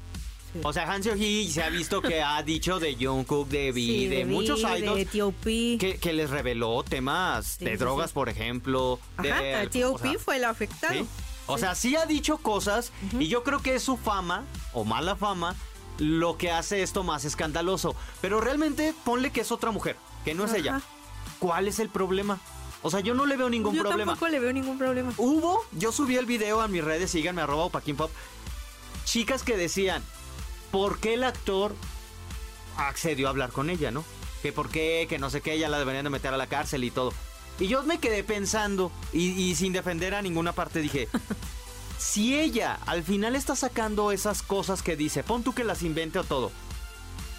Sí. 0.53 0.61
O 0.63 0.73
sea, 0.73 0.91
Han 0.91 1.03
Seo-hee 1.03 1.51
se 1.51 1.63
ha 1.63 1.69
visto 1.69 2.01
que 2.01 2.23
ha 2.23 2.41
dicho 2.43 2.79
de 2.79 2.95
Jungkook, 2.95 3.49
de 3.49 3.71
V, 3.71 3.81
Sí, 3.81 4.07
de, 4.07 4.25
muchos 4.25 4.63
de 4.63 4.79
idols 4.79 5.11
T.O.P. 5.11 5.79
que, 5.81 5.99
que 6.01 6.13
les 6.13 6.31
reveló 6.31 6.85
temas 6.85 7.57
Sí, 7.59 7.65
de 7.65 7.77
drogas, 7.77 8.13
por 8.13 8.29
ejemplo. 8.29 9.01
Ajá, 9.17 9.43
de, 9.43 9.69
T.O.P. 9.69 10.09
o 10.09 10.13
sea, 10.13 10.19
fue 10.21 10.37
el 10.37 10.45
afectado. 10.45 11.07
O 11.47 11.59
sea, 11.59 11.75
sí 11.75 11.97
ha 11.97 12.07
dicho 12.07 12.39
cosas 12.39 12.93
y 13.19 13.29
yo 13.29 13.43
creo 13.43 13.61
que 13.61 13.75
es 13.75 13.83
su 13.83 13.97
fama 13.97 14.45
o 14.73 14.85
mala 14.85 15.17
fama 15.17 15.55
lo 15.99 16.39
que 16.39 16.51
hace 16.51 16.83
esto 16.83 17.03
más 17.03 17.25
escandaloso. 17.25 17.95
Pero 18.21 18.41
realmente 18.41 18.95
ponle 19.05 19.31
que 19.31 19.43
es 19.43 19.53
otra 19.53 19.71
mujer, 19.71 19.97
que 20.25 20.35
no 20.35 20.45
es 20.45 20.55
ella. 20.55 20.81
¿Cuál 21.39 21.69
es 21.69 21.79
el 21.79 21.89
problema? 21.89 22.39
O 22.83 22.91
sea, 22.91 23.01
yo 23.01 23.15
no 23.15 23.25
le 23.25 23.37
veo 23.37 23.49
ningún 23.49 23.75
Yo 23.75 23.83
problema. 23.83 24.13
tampoco 24.13 24.29
le 24.31 24.41
veo 24.41 24.53
ningún 24.53 24.77
problema. 24.77 25.13
Hubo, 25.17 25.65
yo 25.73 25.91
subí 25.91 26.17
el 26.17 26.27
video 26.27 26.61
a 26.61 26.69
mis 26.69 26.85
redes, 26.85 27.11
síganme, 27.11 27.41
arroba 27.41 27.71
Pop. 27.71 28.11
Chicas 29.05 29.43
que 29.43 29.57
decían, 29.57 30.03
¿por 30.71 30.99
qué 30.99 31.15
el 31.15 31.25
actor 31.25 31.75
accedió 32.77 33.27
a 33.27 33.31
hablar 33.31 33.53
con 33.53 33.71
ella, 33.71 33.91
no? 33.91 34.05
Que 34.43 34.53
por 34.53 34.69
qué, 34.69 35.07
que 35.09 35.19
no 35.19 35.31
sé 35.31 35.41
qué, 35.41 35.55
ella 35.55 35.69
la 35.69 35.79
deberían 35.79 36.05
de 36.05 36.11
meter 36.11 36.35
a 36.35 36.37
la 36.37 36.47
cárcel 36.47 36.85
y 36.85 36.91
todo. 36.91 37.13
Y 37.59 37.69
yo 37.69 37.83
me 37.85 38.01
quedé 38.01 38.23
pensando, 38.25 38.91
y, 39.13 39.31
y 39.31 39.55
sin 39.55 39.73
defender 39.73 40.15
a 40.15 40.21
ninguna 40.23 40.53
parte, 40.53 40.81
dije, 40.81 41.09
si 41.99 42.39
ella 42.39 42.79
al 42.85 43.03
final 43.03 43.35
está 43.37 43.57
sacando 43.57 44.13
esas 44.13 44.43
cosas 44.43 44.83
que 44.83 44.97
dice, 44.97 45.23
pon 45.23 45.43
tú 45.43 45.55
que 45.55 45.65
las 45.65 45.83
invente 45.83 46.19
o 46.19 46.25
todo, 46.25 46.51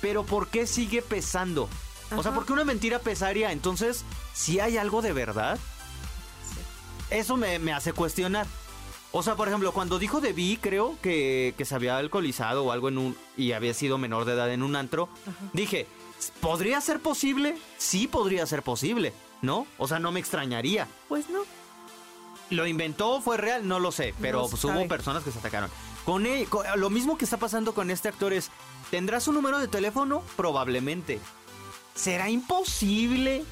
pero 0.02 0.24
¿por 0.26 0.48
qué 0.48 0.66
sigue 0.66 1.02
pesando? 1.02 1.70
O 2.12 2.22
sea, 2.22 2.32
Ajá. 2.32 2.34
¿por 2.36 2.46
qué 2.46 2.54
una 2.54 2.64
mentira 2.66 3.00
pesaría? 3.00 3.52
Entonces, 3.52 4.04
si 4.34 4.60
hay 4.60 4.78
algo 4.78 5.02
de 5.02 5.14
verdad, 5.14 5.58
eso 7.10 7.38
me, 7.38 7.60
me 7.60 7.74
hace 7.74 7.94
cuestionar. 7.94 8.48
O 9.12 9.24
sea, 9.24 9.36
por 9.36 9.48
ejemplo, 9.48 9.72
cuando 9.72 9.98
dijo 10.00 10.20
de 10.22 10.34
Vi, 10.34 10.58
creo 10.58 10.98
que, 11.02 11.54
que 11.58 11.66
se 11.66 11.74
había 11.76 11.98
alcoholizado 11.98 12.66
o 12.66 12.72
algo 12.72 12.90
en 12.90 12.98
un. 12.98 13.18
y 13.38 13.54
había 13.54 13.74
sido 13.74 13.98
menor 13.98 14.26
de 14.26 14.34
edad 14.34 14.52
en 14.52 14.62
un 14.62 14.76
antro, 14.76 15.08
dije, 15.54 15.88
¿podría 16.42 16.82
ser 16.82 17.00
posible? 17.00 17.58
Sí, 17.78 18.08
podría 18.08 18.46
ser 18.46 18.62
posible, 18.62 19.14
¿no? 19.42 19.68
O 19.78 19.88
sea, 19.88 20.00
no 20.00 20.12
me 20.12 20.20
extrañaría. 20.20 20.88
Pues 21.08 21.30
no. 21.30 21.40
¿Lo 22.50 22.68
inventó? 22.68 23.22
¿Fue 23.22 23.38
real? 23.38 23.68
No 23.68 23.80
lo 23.80 23.92
sé, 23.92 24.14
pero 24.22 24.42
No 24.44 24.50
pues, 24.50 24.64
hubo 24.66 24.88
personas 24.88 25.24
que 25.24 25.32
se 25.32 25.40
atacaron. 25.40 25.70
Con, 26.04 26.26
él- 26.26 26.48
con- 26.48 26.66
lo 26.76 26.90
mismo 26.90 27.18
que 27.18 27.26
está 27.26 27.38
pasando 27.38 27.74
con 27.74 27.90
este 27.90 28.10
actor 28.10 28.34
es, 28.34 28.52
¿tendrá 28.92 29.20
su 29.22 29.32
número 29.32 29.60
de 29.60 29.68
teléfono? 29.68 30.22
Probablemente. 30.36 31.20
¿Será 31.96 32.30
imposible 32.30 33.44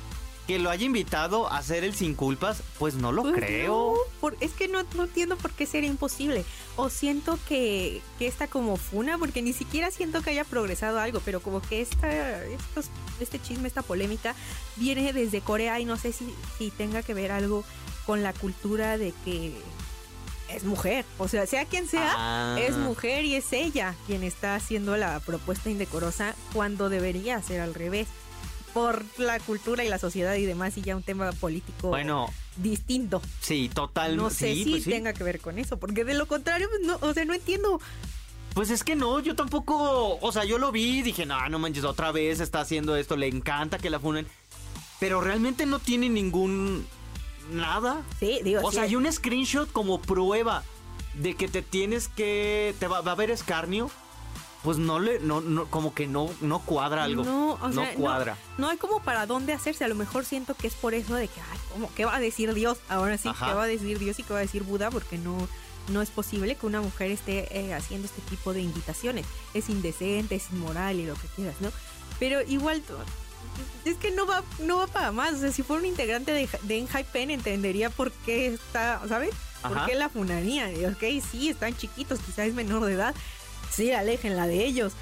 que 0.48 0.60
lo 0.60 0.70
haya 0.70 0.86
invitado 0.86 1.50
a 1.50 1.58
hacer 1.60 1.86
el 1.86 1.96
sin 1.96 2.14
culpas? 2.14 2.62
Pues 2.78 2.96
no 2.96 3.14
lo 3.14 3.22
Pues 3.22 3.36
creo. 3.36 3.94
no, 3.94 3.98
por- 4.20 4.36
es 4.42 4.52
que 4.52 4.68
no, 4.68 4.84
no 4.96 5.04
entiendo 5.06 5.38
por 5.38 5.52
qué 5.52 5.66
sería 5.66 5.90
imposible. 5.90 6.44
O 6.76 6.90
siento 6.90 7.40
que, 7.48 8.02
que 8.20 8.28
esta 8.28 8.48
como 8.48 8.76
funa, 8.76 9.18
porque 9.18 9.42
ni 9.42 9.54
siquiera 9.54 9.90
siento 9.92 10.22
que 10.22 10.32
haya 10.32 10.44
progresado 10.44 11.00
algo, 11.00 11.22
pero 11.24 11.40
como 11.42 11.62
que 11.62 11.82
esta, 11.82 12.44
estos, 12.44 12.88
este 13.22 13.42
chisme, 13.42 13.70
esta 13.70 13.82
polémica, 13.82 14.36
viene 14.76 15.14
desde 15.14 15.40
Corea 15.40 15.80
y 15.80 15.86
no 15.86 15.96
sé 15.96 16.12
si, 16.12 16.28
si 16.58 16.70
tenga 16.70 17.02
que 17.02 17.14
ver 17.14 17.32
algo 17.32 17.64
con 18.06 18.24
la 18.24 18.34
cultura 18.34 18.98
de 18.98 19.14
que 19.24 19.54
es 20.50 20.66
mujer. 20.66 21.06
O 21.18 21.30
sea, 21.30 21.48
sea 21.48 21.64
quien 21.64 21.88
sea, 21.88 22.12
Ah. 22.18 22.58
es 22.60 22.76
mujer 22.76 23.24
y 23.24 23.36
es 23.36 23.54
ella 23.54 23.96
quien 24.06 24.24
está 24.24 24.56
haciendo 24.56 24.98
la 24.98 25.22
propuesta 25.22 25.70
indecorosa 25.70 26.36
cuando 26.52 26.90
debería 26.90 27.42
ser 27.42 27.62
al 27.62 27.74
revés. 27.74 28.08
Por 28.74 29.04
la 29.18 29.40
cultura 29.40 29.84
y 29.84 29.90
la 29.90 30.00
sociedad 30.00 30.34
y 30.36 30.46
demás, 30.46 30.78
y 30.78 30.82
ya 30.82 30.96
un 30.96 31.04
tema 31.04 31.32
político 31.34 31.90
Bueno, 31.90 32.28
distinto. 32.58 33.22
sí, 33.40 33.70
total. 33.74 34.16
No 34.16 34.30
sé 34.30 34.54
sí, 34.56 34.64
si 34.64 34.70
pues 34.72 34.84
sí. 34.86 34.90
tenga 34.90 35.14
que 35.14 35.24
ver 35.24 35.40
con 35.40 35.60
eso, 35.60 35.78
porque 35.78 36.04
de 36.04 36.16
lo 36.16 36.28
contrario, 36.28 36.68
pues 36.70 36.82
no, 36.82 36.98
o 37.08 37.14
sea, 37.14 37.24
no 37.26 37.34
entiendo. 37.34 37.80
Pues 38.56 38.70
es 38.70 38.84
que 38.84 38.96
no, 38.96 39.20
yo 39.20 39.36
tampoco, 39.36 40.18
o 40.20 40.32
sea, 40.32 40.44
yo 40.44 40.58
lo 40.60 40.72
vi 40.72 41.02
dije, 41.02 41.26
no, 41.26 41.50
no 41.50 41.58
manches, 41.60 41.84
otra 41.86 42.12
vez 42.12 42.40
está 42.40 42.62
haciendo 42.62 42.96
esto, 42.96 43.16
le 43.18 43.28
encanta 43.28 43.78
que 43.80 43.90
la 43.90 44.00
funen, 44.00 44.28
pero 45.00 45.22
realmente 45.22 45.66
no 45.66 45.80
tiene 45.80 46.08
ningún 46.10 46.86
nada. 47.52 48.02
Sí, 48.20 48.40
digo, 48.44 48.62
O 48.64 48.70
sí, 48.70 48.76
sea, 48.76 48.84
hay 48.84 48.96
un 48.96 49.12
screenshot 49.12 49.72
como 49.72 50.00
prueba 50.02 50.64
de 51.16 51.36
que 51.36 51.48
te 51.48 51.62
tienes 51.62 52.08
que, 52.08 52.76
te 52.80 52.88
va, 52.88 53.02
va 53.02 53.12
a 53.12 53.14
haber 53.16 53.32
escarnio, 53.32 53.90
pues 54.64 54.78
no 54.78 55.00
le, 55.00 55.20
no, 55.20 55.42
no, 55.42 55.66
como 55.66 55.94
que 55.94 56.08
no, 56.08 56.30
no 56.40 56.60
cuadra 56.60 57.04
algo. 57.04 57.24
No, 57.24 57.60
o 57.62 57.72
sea, 57.72 57.94
cuadra. 57.96 58.38
No, 58.58 58.70
hay 58.70 58.78
como 58.78 59.02
para 59.02 59.26
dónde 59.26 59.52
hacerse. 59.52 59.84
A 59.84 59.90
lo 59.90 59.96
mejor 59.96 60.24
siento 60.24 60.56
que 60.56 60.68
es 60.68 60.74
por 60.74 60.94
eso 60.94 61.16
de 61.16 61.28
que, 61.28 61.42
ay, 61.42 61.60
¿cómo? 61.72 61.92
¿Qué 61.94 62.06
va 62.06 62.16
a 62.16 62.20
decir 62.20 62.54
Dios? 62.54 62.78
Ahora 62.88 63.18
sí, 63.18 63.28
Ajá. 63.28 63.48
¿qué 63.48 63.54
va 63.54 63.64
a 63.64 63.68
decir 63.68 64.00
Dios 64.00 64.18
y 64.20 64.24
qué 64.24 64.32
va 64.32 64.40
a 64.40 64.44
decir 64.44 64.64
Buda? 64.64 64.90
Porque 64.90 65.18
no, 65.18 65.50
no 65.90 66.02
es 66.02 66.12
posible 66.12 66.56
que 66.56 66.66
una 66.66 66.80
mujer 66.80 67.12
esté 67.12 67.60
eh, 67.60 67.74
haciendo 67.74 68.06
este 68.06 68.22
tipo 68.22 68.54
de 68.54 68.62
invitaciones. 68.62 69.26
Es 69.54 69.70
indecente, 69.70 70.36
es 70.36 70.50
inmoral 70.52 70.98
y 70.98 71.06
lo 71.06 71.16
que 71.16 71.28
quieras, 71.36 71.56
¿no? 71.60 71.70
Pero 72.20 72.42
igual, 72.42 72.82
es 73.84 73.98
que 73.98 74.12
no 74.12 74.26
va, 74.26 74.44
no 74.60 74.78
va 74.78 74.88
para 74.88 75.12
más. 75.12 75.34
O 75.34 75.38
sea, 75.40 75.52
si 75.52 75.62
fuera 75.62 75.82
un 75.82 75.88
integrante 75.88 76.32
de, 76.32 76.48
de 76.62 76.78
Enhypen, 76.78 77.32
entendería 77.32 77.90
por 77.90 78.12
qué 78.12 78.48
está, 78.48 79.02
¿sabes? 79.10 79.32
¿Por 79.62 79.78
Ajá. 79.78 79.88
qué 79.88 79.96
la 79.96 80.08
funaría? 80.08 80.70
Ok, 80.90 81.04
sí, 81.32 81.50
están 81.50 81.76
chiquitos, 81.76 82.20
quizás 82.20 82.48
es 82.48 82.54
menor 82.54 82.86
de 82.86 82.94
edad. 82.94 83.16
Sí, 83.72 83.92
aléjenla 83.92 84.48
de 84.48 84.66
ellos. 84.66 84.94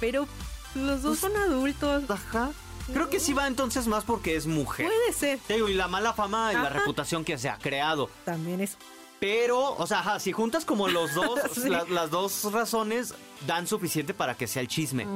Pero 0.00 0.26
los 0.74 1.02
dos 1.02 1.18
Pues- 1.18 1.32
son 1.32 1.36
adultos. 1.40 2.04
Ajá. 2.08 2.50
Creo 2.92 3.08
que 3.08 3.20
sí 3.20 3.32
va 3.32 3.46
entonces 3.46 3.86
más 3.86 4.04
porque 4.04 4.34
es 4.36 4.46
mujer. 4.46 4.86
Puede 4.86 5.12
ser. 5.12 5.38
Te 5.46 5.54
digo, 5.54 5.68
y 5.68 5.74
la 5.74 5.86
mala 5.86 6.12
fama 6.12 6.52
y 6.52 6.56
la 6.56 6.70
reputación 6.70 7.24
que 7.24 7.38
se 7.38 7.48
ha 7.48 7.56
creado. 7.58 8.10
También 8.24 8.60
es. 8.60 8.76
Pero, 9.20 9.74
o 9.76 9.86
sea, 9.86 10.00
ajá, 10.00 10.18
si 10.18 10.32
juntas 10.32 10.64
como 10.64 10.88
los 10.88 11.14
dos, 11.14 11.38
Sí. 11.54 11.68
la- 11.68 11.84
las 11.84 12.10
dos 12.10 12.50
razones 12.52 13.14
dan 13.46 13.66
suficiente 13.66 14.12
para 14.14 14.34
que 14.34 14.46
sea 14.48 14.62
el 14.62 14.68
chisme. 14.68 15.06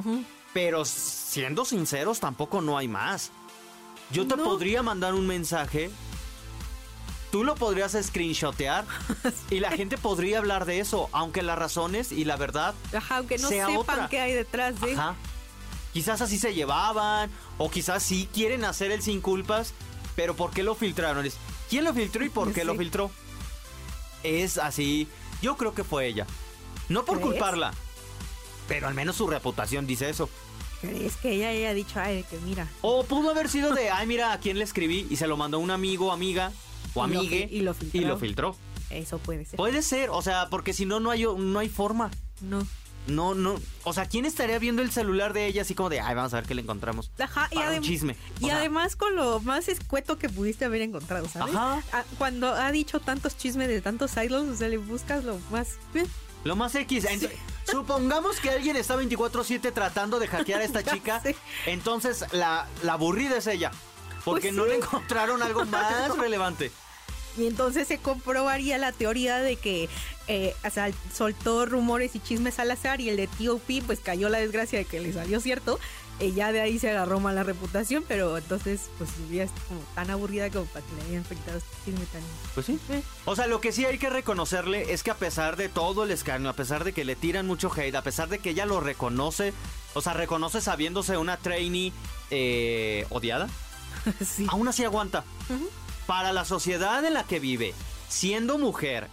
Pero 0.52 0.84
siendo 0.84 1.64
sinceros, 1.64 2.20
tampoco 2.20 2.60
no 2.60 2.78
hay 2.78 2.86
más. 2.86 3.32
Yo 4.12 4.28
te 4.28 4.36
No. 4.36 4.44
podría 4.44 4.82
mandar 4.82 5.14
un 5.14 5.26
mensaje. 5.26 5.90
Tú 7.34 7.42
lo 7.42 7.56
podrías 7.56 7.96
screenshotear 8.00 8.84
y 9.50 9.58
la 9.58 9.72
gente 9.72 9.98
podría 9.98 10.38
hablar 10.38 10.66
de 10.66 10.78
eso, 10.78 11.08
aunque 11.10 11.42
las 11.42 11.58
razones 11.58 12.12
y 12.12 12.24
la 12.24 12.36
verdad, 12.36 12.74
Ajá, 12.96 13.16
aunque 13.16 13.38
no 13.38 13.48
Sea 13.48 13.66
sepan 13.66 13.80
otra. 13.80 14.08
qué 14.08 14.20
hay 14.20 14.32
detrás 14.34 14.80
de. 14.80 14.92
ajá, 14.92 15.16
quizás 15.92 16.20
así 16.20 16.38
se 16.38 16.54
llevaban 16.54 17.28
o 17.58 17.68
quizás 17.72 18.04
sí 18.04 18.28
quieren 18.32 18.64
hacer 18.64 18.92
el 18.92 19.02
sin 19.02 19.20
culpas, 19.20 19.74
pero 20.14 20.36
¿por 20.36 20.52
qué 20.52 20.62
lo 20.62 20.76
filtraron? 20.76 21.26
Es, 21.26 21.36
¿Quién 21.68 21.82
lo 21.82 21.92
filtró 21.92 22.24
y 22.24 22.28
por 22.28 22.52
qué 22.52 22.64
lo 22.64 22.74
Sí. 22.74 22.78
filtró? 22.78 23.10
Es 24.22 24.56
así. 24.56 25.08
Yo 25.42 25.56
creo 25.56 25.74
que 25.74 25.82
fue 25.82 26.06
ella. 26.06 26.28
No 26.88 27.04
por 27.04 27.16
¿Crees? 27.18 27.32
culparla, 27.32 27.74
pero 28.68 28.86
al 28.86 28.94
menos 28.94 29.16
su 29.16 29.26
reputación 29.26 29.88
dice 29.88 30.08
eso. 30.08 30.30
¿Crees 30.80 31.16
que 31.16 31.32
ella 31.32 31.48
haya 31.48 31.74
dicho, 31.74 31.98
ay, 31.98 32.24
que 32.30 32.38
mira? 32.38 32.68
O 32.80 33.02
pudo 33.02 33.30
haber 33.30 33.48
sido 33.48 33.74
de, 33.74 33.90
ay, 33.90 34.06
mira, 34.06 34.32
a 34.32 34.38
quién 34.38 34.56
le 34.56 34.62
escribí 34.64 35.08
y 35.10 35.16
se 35.16 35.26
lo 35.26 35.36
mandó 35.36 35.58
un 35.58 35.72
amigo, 35.72 36.12
amiga 36.12 36.52
o 36.94 37.02
amigue 37.02 37.48
y 37.50 37.60
lo 37.60 37.74
filtró. 37.74 38.00
y 38.00 38.04
lo 38.04 38.18
filtró. 38.18 38.56
Eso 38.90 39.18
puede 39.18 39.44
ser. 39.44 39.56
Puede 39.56 39.82
ser, 39.82 40.10
o 40.10 40.22
sea, 40.22 40.48
porque 40.50 40.72
si 40.72 40.86
no, 40.86 41.00
no 41.00 41.10
hay, 41.10 41.24
no 41.24 41.58
hay 41.58 41.68
forma. 41.68 42.10
No. 42.40 42.66
No, 43.06 43.34
no. 43.34 43.56
O 43.82 43.92
sea, 43.92 44.06
¿quién 44.06 44.24
estaría 44.24 44.58
viendo 44.58 44.80
el 44.80 44.90
celular 44.90 45.34
de 45.34 45.46
ella 45.46 45.60
así 45.62 45.74
como 45.74 45.90
de, 45.90 46.00
ay, 46.00 46.14
vamos 46.14 46.32
a 46.32 46.36
ver 46.36 46.46
qué 46.46 46.54
le 46.54 46.62
encontramos? 46.62 47.10
Ajá, 47.18 47.48
y, 47.50 47.56
adem- 47.56 47.82
chisme. 47.82 48.16
Y 48.40 48.46
sea, 48.46 48.56
además 48.56 48.96
con 48.96 49.14
lo 49.14 49.40
más 49.40 49.68
escueto 49.68 50.16
que 50.16 50.30
pudiste 50.30 50.64
haber 50.64 50.80
encontrado, 50.80 51.28
¿sabes? 51.28 51.54
Ajá. 51.54 51.82
Ah, 51.92 52.04
Cuando 52.16 52.48
ha 52.54 52.72
dicho 52.72 53.00
tantos 53.00 53.36
chismes 53.36 53.68
de 53.68 53.82
tantos 53.82 54.16
idols, 54.16 54.48
o 54.48 54.56
sea, 54.56 54.68
le 54.68 54.78
buscas 54.78 55.22
lo 55.24 55.38
más. 55.50 55.72
eh, 55.94 56.06
Lo 56.44 56.56
más 56.56 56.74
X. 56.76 57.06
Supongamos 57.70 58.38
que 58.40 58.50
alguien 58.50 58.76
está 58.76 58.96
24-7 58.96 59.72
tratando 59.72 60.18
de 60.18 60.28
hackear 60.28 60.60
a 60.60 60.64
esta 60.64 60.82
chica. 60.82 61.22
Entonces, 61.66 62.24
la, 62.32 62.66
la 62.82 62.94
aburrida 62.94 63.36
es 63.38 63.46
ella. 63.46 63.70
Porque 64.24 64.48
Pues 64.48 64.54
no 64.54 64.64
sí. 64.64 64.70
le 64.70 64.76
encontraron 64.76 65.42
algo 65.42 65.64
más 65.66 66.16
relevante. 66.16 66.70
Y 67.36 67.46
entonces 67.46 67.88
se 67.88 67.98
comprobaría 67.98 68.78
la 68.78 68.92
teoría 68.92 69.38
de 69.38 69.56
que 69.56 69.88
eh, 70.26 70.54
o 70.64 70.70
sea, 70.70 70.90
soltó 71.12 71.66
rumores 71.66 72.16
y 72.16 72.20
chismes 72.20 72.58
al 72.58 72.70
azar 72.70 73.00
y 73.00 73.10
el 73.10 73.16
de 73.16 73.26
T.O.P. 73.26 73.82
pues 73.86 74.00
cayó 74.00 74.30
la 74.30 74.38
desgracia 74.38 74.78
de 74.78 74.84
que 74.86 75.00
le 75.00 75.12
salió 75.12 75.40
cierto. 75.40 75.78
Y 76.20 76.32
ya 76.32 76.52
de 76.52 76.60
ahí 76.60 76.78
se 76.78 76.90
agarró 76.90 77.18
mala 77.18 77.42
reputación, 77.42 78.04
pero 78.06 78.38
entonces 78.38 78.82
pues 78.98 79.10
ya 79.32 79.42
es 79.42 79.50
como 79.68 79.80
tan 79.96 80.10
aburrida 80.10 80.48
como 80.48 80.64
para 80.66 80.86
que 80.86 80.94
le 80.94 81.02
hayan 81.02 81.22
afectado 81.22 81.58
este 81.58 81.70
chisme 81.84 82.06
tan... 82.06 82.22
Pues 82.54 82.66
sí. 82.66 82.78
Eh. 82.90 83.02
O 83.24 83.34
sea, 83.34 83.48
lo 83.48 83.60
que 83.60 83.72
sí 83.72 83.84
hay 83.84 83.98
que 83.98 84.10
reconocerle 84.10 84.92
es 84.92 85.02
que 85.02 85.10
a 85.10 85.16
pesar 85.16 85.56
de 85.56 85.68
todo 85.68 86.04
el 86.04 86.12
escarnio, 86.12 86.48
a 86.48 86.52
pesar 86.54 86.84
de 86.84 86.92
que 86.92 87.04
le 87.04 87.16
tiran 87.16 87.48
mucho 87.48 87.70
hate, 87.76 87.96
a 87.96 88.02
pesar 88.02 88.28
de 88.28 88.38
que 88.38 88.50
ella 88.50 88.64
lo 88.64 88.80
reconoce, 88.80 89.52
o 89.94 90.00
sea, 90.00 90.12
reconoce 90.12 90.60
sabiéndose 90.60 91.16
una 91.16 91.36
trainee 91.36 91.92
eh, 92.30 93.06
odiada, 93.10 93.48
sí. 94.24 94.46
aún 94.48 94.68
así 94.68 94.84
aguanta. 94.84 95.24
Para 96.06 96.32
la 96.32 96.44
sociedad 96.44 97.04
en 97.04 97.14
la 97.14 97.24
que 97.24 97.40
vive, 97.40 97.74
siendo 98.08 98.58
mujer 98.58 99.08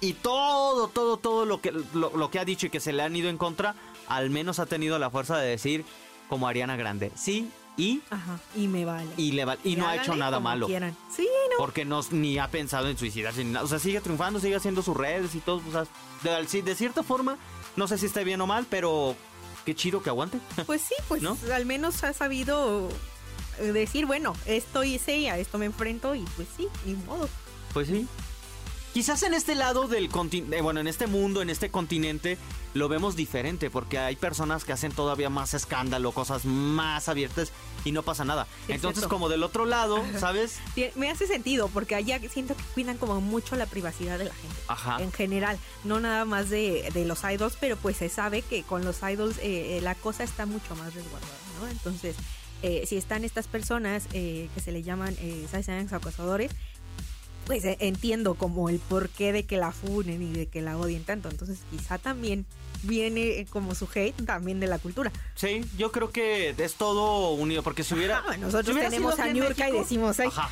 y 0.00 0.14
todo, 0.14 0.88
todo, 0.88 1.16
todo 1.16 1.44
lo 1.44 1.60
que, 1.60 1.70
lo, 1.94 2.16
lo 2.16 2.30
que 2.30 2.38
ha 2.40 2.44
dicho 2.44 2.66
y 2.66 2.70
que 2.70 2.80
se 2.80 2.92
le 2.92 3.02
han 3.02 3.14
ido 3.14 3.28
en 3.28 3.38
contra, 3.38 3.74
al 4.08 4.30
menos 4.30 4.58
ha 4.58 4.66
tenido 4.66 4.98
la 4.98 5.10
fuerza 5.10 5.38
de 5.38 5.48
decir, 5.48 5.84
como 6.28 6.48
Ariana 6.48 6.76
Grande, 6.76 7.12
sí, 7.14 7.48
y, 7.76 8.02
Ajá, 8.10 8.38
y 8.54 8.68
me 8.68 8.84
vale. 8.84 9.08
y, 9.16 9.32
le 9.32 9.44
va- 9.46 9.56
y 9.64 9.76
no 9.76 9.86
ha 9.88 9.96
hecho 9.96 10.14
nada 10.14 10.40
malo. 10.40 10.66
quieran. 10.66 10.94
Sí, 11.16 11.26
no. 11.50 11.56
Porque 11.56 11.84
no, 11.86 12.00
ni 12.10 12.38
ha 12.38 12.48
pensado 12.48 12.88
en 12.88 12.98
suicidarse. 12.98 13.46
O 13.58 13.66
sea, 13.66 13.78
sigue 13.78 14.00
triunfando, 14.02 14.40
sigue 14.40 14.56
haciendo 14.56 14.82
sus 14.82 14.94
redes 14.96 15.34
y 15.34 15.38
todo. 15.40 15.62
O 15.66 15.72
sea, 15.72 15.86
de, 16.22 16.74
cierta 16.74 17.02
forma, 17.02 17.38
no 17.76 17.88
sé 17.88 17.96
si 17.96 18.06
esté 18.06 18.24
bien 18.24 18.40
o 18.42 18.46
mal, 18.46 18.66
pero 18.68 19.16
qué 19.64 19.74
chido 19.74 20.02
que 20.02 20.10
aguante. 20.10 20.38
Pues 20.66 20.82
sí, 20.82 20.94
pues 21.08 21.22
¿No? 21.22 21.38
al 21.54 21.64
menos 21.64 22.04
ha 22.04 22.12
sabido 22.12 22.90
decir, 23.58 24.06
bueno, 24.06 24.34
esto 24.46 24.84
hice 24.84 25.16
y 25.16 25.28
a 25.28 25.38
esto 25.38 25.58
me 25.58 25.66
enfrento 25.66 26.14
y 26.14 26.24
pues 26.36 26.48
sí, 26.56 26.68
ni 26.84 26.94
modo. 26.94 27.28
Pues 27.72 27.88
sí. 27.88 28.06
Quizás 28.92 29.22
en 29.22 29.32
este 29.32 29.54
lado 29.54 29.88
del 29.88 30.10
continente, 30.10 30.60
bueno, 30.60 30.80
en 30.80 30.86
este 30.86 31.06
mundo, 31.06 31.40
en 31.40 31.48
este 31.48 31.70
continente, 31.70 32.36
lo 32.74 32.90
vemos 32.90 33.16
diferente, 33.16 33.70
porque 33.70 33.98
hay 33.98 34.16
personas 34.16 34.64
que 34.64 34.72
hacen 34.72 34.92
todavía 34.92 35.30
más 35.30 35.54
escándalo, 35.54 36.12
cosas 36.12 36.44
más 36.44 37.08
abiertas 37.08 37.52
y 37.86 37.92
no 37.92 38.02
pasa 38.02 38.26
nada. 38.26 38.46
Sí, 38.66 38.72
Entonces, 38.72 39.06
como 39.06 39.30
del 39.30 39.44
otro 39.44 39.64
lado, 39.64 40.02
¿sabes? 40.18 40.58
Me 40.94 41.10
hace 41.10 41.26
sentido 41.26 41.68
porque 41.68 41.94
allá 41.94 42.20
siento 42.28 42.54
que 42.54 42.62
cuidan 42.74 42.98
como 42.98 43.22
mucho 43.22 43.56
la 43.56 43.64
privacidad 43.64 44.18
de 44.18 44.26
la 44.26 44.34
gente. 44.34 44.56
Ajá. 44.68 45.02
En 45.02 45.10
general, 45.10 45.58
no 45.84 45.98
nada 45.98 46.26
más 46.26 46.50
de, 46.50 46.90
de 46.92 47.06
los 47.06 47.24
idols, 47.24 47.56
pero 47.58 47.78
pues 47.78 47.96
se 47.96 48.10
sabe 48.10 48.42
que 48.42 48.62
con 48.62 48.84
los 48.84 49.02
idols 49.02 49.38
eh, 49.38 49.78
eh, 49.78 49.80
la 49.80 49.94
cosa 49.94 50.22
está 50.22 50.44
mucho 50.44 50.76
más 50.76 50.92
resguardada, 50.94 51.32
¿no? 51.60 51.68
Entonces, 51.68 52.14
eh, 52.62 52.84
si 52.86 52.96
están 52.96 53.24
estas 53.24 53.46
personas 53.46 54.04
eh, 54.12 54.48
que 54.54 54.60
se 54.60 54.72
le 54.72 54.82
llaman 54.82 55.14
eh, 55.20 55.46
acosadores, 55.90 56.50
pues 57.46 57.64
eh, 57.64 57.76
entiendo 57.80 58.34
como 58.34 58.68
el 58.68 58.78
porqué 58.78 59.32
de 59.32 59.44
que 59.44 59.56
la 59.56 59.72
funen 59.72 60.22
y 60.22 60.32
de 60.32 60.46
que 60.46 60.62
la 60.62 60.76
odien 60.78 61.04
tanto. 61.04 61.28
Entonces, 61.28 61.58
quizá 61.70 61.98
también 61.98 62.46
viene 62.84 63.46
como 63.50 63.74
su 63.74 63.88
hate 63.94 64.24
también 64.24 64.60
de 64.60 64.66
la 64.66 64.78
cultura. 64.78 65.12
Sí, 65.34 65.64
yo 65.76 65.92
creo 65.92 66.10
que 66.10 66.54
es 66.56 66.74
todo 66.74 67.30
unido, 67.32 67.62
porque 67.62 67.84
si 67.84 67.94
hubiera... 67.94 68.22
Ah, 68.26 68.36
nosotros 68.38 68.66
si 68.66 68.72
hubiera 68.72 68.90
tenemos 68.90 69.18
a 69.18 69.26
Niurka 69.26 69.68
y 69.68 69.72
decimos, 69.72 70.18
ay, 70.20 70.28
Ajá. 70.28 70.50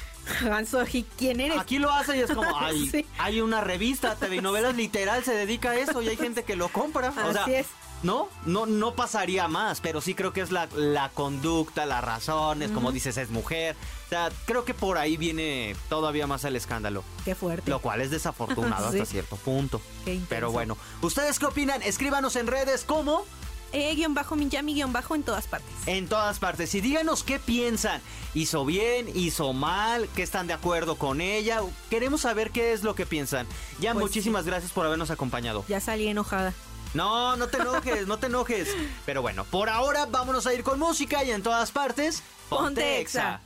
Hansoji, 0.57 1.05
¿quién 1.17 1.41
eres? 1.41 1.59
Aquí 1.59 1.79
lo 1.79 1.93
hace 1.93 2.17
y 2.17 2.21
es 2.21 2.31
como, 2.31 2.57
hay, 2.59 2.89
Sí. 2.91 3.07
hay 3.19 3.41
una 3.41 3.61
revista, 3.61 4.17
TV 4.17 4.41
Novelas 4.41 4.77
literal 4.77 5.25
se 5.25 5.35
dedica 5.35 5.71
a 5.71 5.79
eso 5.79 6.03
y 6.03 6.09
hay 6.09 6.17
gente 6.17 6.45
que 6.45 6.57
lo 6.57 6.69
compra. 6.69 7.11
O 7.11 7.33
sea, 7.33 7.43
Así 7.43 7.55
es. 7.55 7.67
No, 8.03 8.29
no, 8.47 8.65
no 8.67 8.95
pasaría 8.95 9.47
más, 9.49 9.81
pero 9.81 10.01
sí 10.01 10.15
creo 10.15 10.33
que 10.33 10.41
es 10.41 10.51
la, 10.51 10.69
la 10.75 11.11
conducta, 11.11 11.85
las 11.85 12.03
razones, 12.03 12.71
como 12.71 12.93
dices, 12.93 13.17
es 13.19 13.29
mujer. 13.31 13.77
O 14.07 14.09
sea, 14.09 14.31
creo 14.47 14.65
que 14.65 14.73
por 14.75 14.97
ahí 14.99 15.17
viene 15.19 15.77
todavía 15.89 16.27
más 16.27 16.45
el 16.45 16.57
escándalo, 16.57 17.05
Qué 17.25 17.35
fuerte. 17.35 17.71
lo 17.71 17.81
cual 17.81 18.01
es 18.01 18.11
desafortunado 18.11 18.87
Sí. 18.91 18.99
hasta 19.01 19.11
cierto 19.11 19.37
punto. 19.37 19.81
Qué. 20.05 20.19
Pero 20.29 20.51
bueno, 20.51 20.79
¿ustedes 21.03 21.39
qué 21.39 21.47
opinan? 21.47 21.83
Escríbanos 21.83 22.37
en 22.37 22.47
redes 22.47 22.85
como 22.85 23.25
Eh, 23.73 23.95
guion 23.95 24.15
bajo 24.15 24.35
Minyami, 24.35 24.75
guion 24.75 24.93
bajo 24.93 25.15
en 25.15 25.23
todas 25.23 25.47
partes. 25.47 25.71
en 25.87 26.09
todas 26.09 26.41
partes 26.41 26.75
y 26.75 26.81
díganos 26.81 27.23
qué 27.23 27.39
piensan. 27.39 28.01
¿Hizo 28.35 28.65
bien? 28.65 29.09
¿Hizo 29.15 29.53
mal? 29.53 30.09
¿Qué 30.17 30.23
están 30.25 30.47
de 30.49 30.55
acuerdo 30.55 30.97
con 30.97 31.21
ella? 31.21 31.61
Queremos 31.91 32.23
saber 32.23 32.51
qué 32.51 32.73
es 32.73 32.83
lo 32.83 32.95
que 32.97 33.07
piensan. 33.07 33.47
Ya 33.79 33.93
Pues 33.93 34.07
muchísimas 34.07 34.45
gracias 34.47 34.73
por 34.73 34.87
habernos 34.87 35.11
acompañado. 35.11 35.65
Ya 35.69 35.79
salí 35.81 36.09
enojada. 36.09 36.53
No, 36.95 37.37
no 37.37 37.49
te 37.49 37.59
enojes, 37.59 38.07
no 38.07 38.19
te 38.19 38.27
enojes. 38.27 38.69
Pero 39.07 39.23
bueno, 39.23 39.45
por 39.45 39.69
ahora 39.69 40.07
vámonos 40.07 40.47
a 40.47 40.55
ir 40.55 40.63
con 40.63 40.79
música 40.79 41.25
y 41.25 41.31
en 41.31 41.43
todas 41.43 41.71
partes. 41.71 42.23
Ponte 42.49 43.01
Exa. 43.01 43.41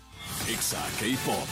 Exa 0.49 0.83
K-Pop. 0.99 1.49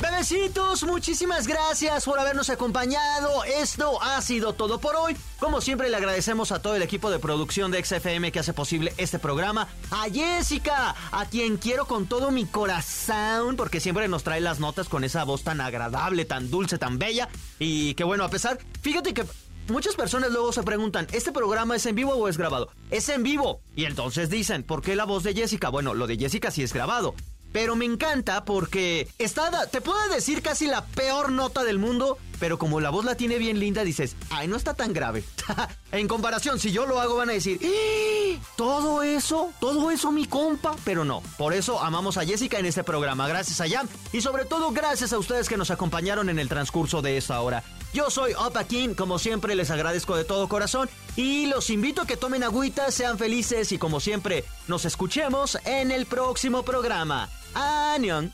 Bebecitos, 0.00 0.84
muchísimas 0.84 1.48
gracias 1.48 2.04
por 2.04 2.20
habernos 2.20 2.50
acompañado. 2.50 3.42
Esto 3.42 4.00
ha 4.00 4.22
sido 4.22 4.52
todo 4.52 4.78
por 4.78 4.94
hoy. 4.94 5.16
Como 5.40 5.60
siempre, 5.60 5.90
le 5.90 5.96
agradecemos 5.96 6.52
a 6.52 6.62
todo 6.62 6.76
el 6.76 6.82
equipo 6.82 7.10
de 7.10 7.18
producción 7.18 7.72
de 7.72 7.84
XFM 7.84 8.30
que 8.30 8.38
hace 8.38 8.52
posible 8.52 8.94
este 8.96 9.18
programa. 9.18 9.66
A 9.90 10.04
Jessica, 10.04 10.94
a 11.10 11.26
quien 11.26 11.56
quiero 11.56 11.86
con 11.86 12.06
todo 12.06 12.30
mi 12.30 12.46
corazón, 12.46 13.56
porque 13.56 13.80
siempre 13.80 14.06
nos 14.06 14.22
trae 14.22 14.40
las 14.40 14.60
notas 14.60 14.88
con 14.88 15.02
esa 15.02 15.24
voz 15.24 15.42
tan 15.42 15.60
agradable, 15.60 16.24
tan 16.24 16.48
dulce, 16.48 16.78
tan 16.78 16.98
bella. 17.00 17.28
Y 17.58 17.94
que 17.94 18.04
bueno, 18.04 18.22
a 18.22 18.30
pesar, 18.30 18.58
fíjate 18.82 19.12
que 19.12 19.24
Muchas 19.68 19.96
personas 19.96 20.30
luego 20.30 20.50
se 20.50 20.62
preguntan, 20.62 21.06
¿este 21.12 21.30
programa 21.30 21.76
es 21.76 21.84
en 21.84 21.94
vivo 21.94 22.14
o 22.14 22.28
es 22.28 22.38
grabado? 22.38 22.70
Es 22.90 23.10
en 23.10 23.22
vivo. 23.22 23.60
Y 23.76 23.84
entonces 23.84 24.30
dicen, 24.30 24.62
¿por 24.62 24.80
qué 24.80 24.96
la 24.96 25.04
voz 25.04 25.24
de 25.24 25.34
Jessica? 25.34 25.68
Bueno, 25.68 25.92
lo 25.92 26.06
de 26.06 26.16
Jessica 26.16 26.50
sí 26.50 26.62
es 26.62 26.72
grabado. 26.72 27.14
Pero 27.52 27.76
me 27.76 27.84
encanta 27.84 28.46
porque 28.46 29.08
está, 29.18 29.66
te 29.66 29.82
puedo 29.82 29.98
decir 30.08 30.40
casi 30.40 30.66
la 30.66 30.86
peor 30.86 31.30
nota 31.30 31.64
del 31.64 31.78
mundo, 31.78 32.16
pero 32.38 32.58
como 32.58 32.80
la 32.80 32.90
voz 32.90 33.04
la 33.04 33.16
tiene 33.16 33.38
bien 33.38 33.58
linda, 33.60 33.84
dices, 33.84 34.16
ay, 34.30 34.48
no 34.48 34.56
está 34.56 34.74
tan 34.74 34.92
grave. 34.92 35.24
en 35.92 36.08
comparación, 36.08 36.58
si 36.58 36.72
yo 36.72 36.86
lo 36.86 37.00
hago, 37.00 37.16
van 37.16 37.30
a 37.30 37.32
decir, 37.32 37.60
"¡Ah! 37.62 38.38
todo 38.56 39.02
eso, 39.02 39.52
todo 39.60 39.90
eso, 39.90 40.12
mi 40.12 40.26
compa. 40.26 40.74
Pero 40.84 41.04
no, 41.04 41.22
por 41.36 41.54
eso 41.54 41.80
amamos 41.80 42.16
a 42.16 42.24
Jessica 42.24 42.58
en 42.58 42.66
este 42.66 42.84
programa. 42.84 43.28
Gracias 43.28 43.60
a 43.60 43.68
Jam 43.68 43.88
y 44.12 44.20
sobre 44.20 44.44
todo 44.44 44.70
gracias 44.70 45.12
a 45.12 45.18
ustedes 45.18 45.48
que 45.48 45.56
nos 45.56 45.70
acompañaron 45.70 46.28
en 46.28 46.38
el 46.38 46.48
transcurso 46.48 47.02
de 47.02 47.16
esta 47.16 47.40
hora. 47.40 47.62
Yo 47.94 48.10
soy 48.10 48.34
Opa 48.34 48.64
King, 48.64 48.94
como 48.94 49.18
siempre 49.18 49.54
les 49.54 49.70
agradezco 49.70 50.14
de 50.16 50.24
todo 50.24 50.48
corazón 50.48 50.90
y 51.16 51.46
los 51.46 51.70
invito 51.70 52.02
a 52.02 52.06
que 52.06 52.16
tomen 52.18 52.42
agüita, 52.44 52.90
sean 52.90 53.16
felices 53.18 53.72
y 53.72 53.78
como 53.78 53.98
siempre 54.00 54.44
nos 54.66 54.84
escuchemos 54.84 55.58
en 55.64 55.90
el 55.90 56.06
próximo 56.06 56.62
programa. 56.64 57.28
¡Anión! 57.54 58.32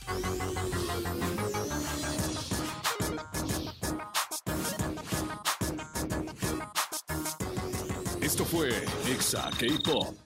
Fue 8.55 8.71
Exa 9.11 9.51
K-Pop. 9.59 10.24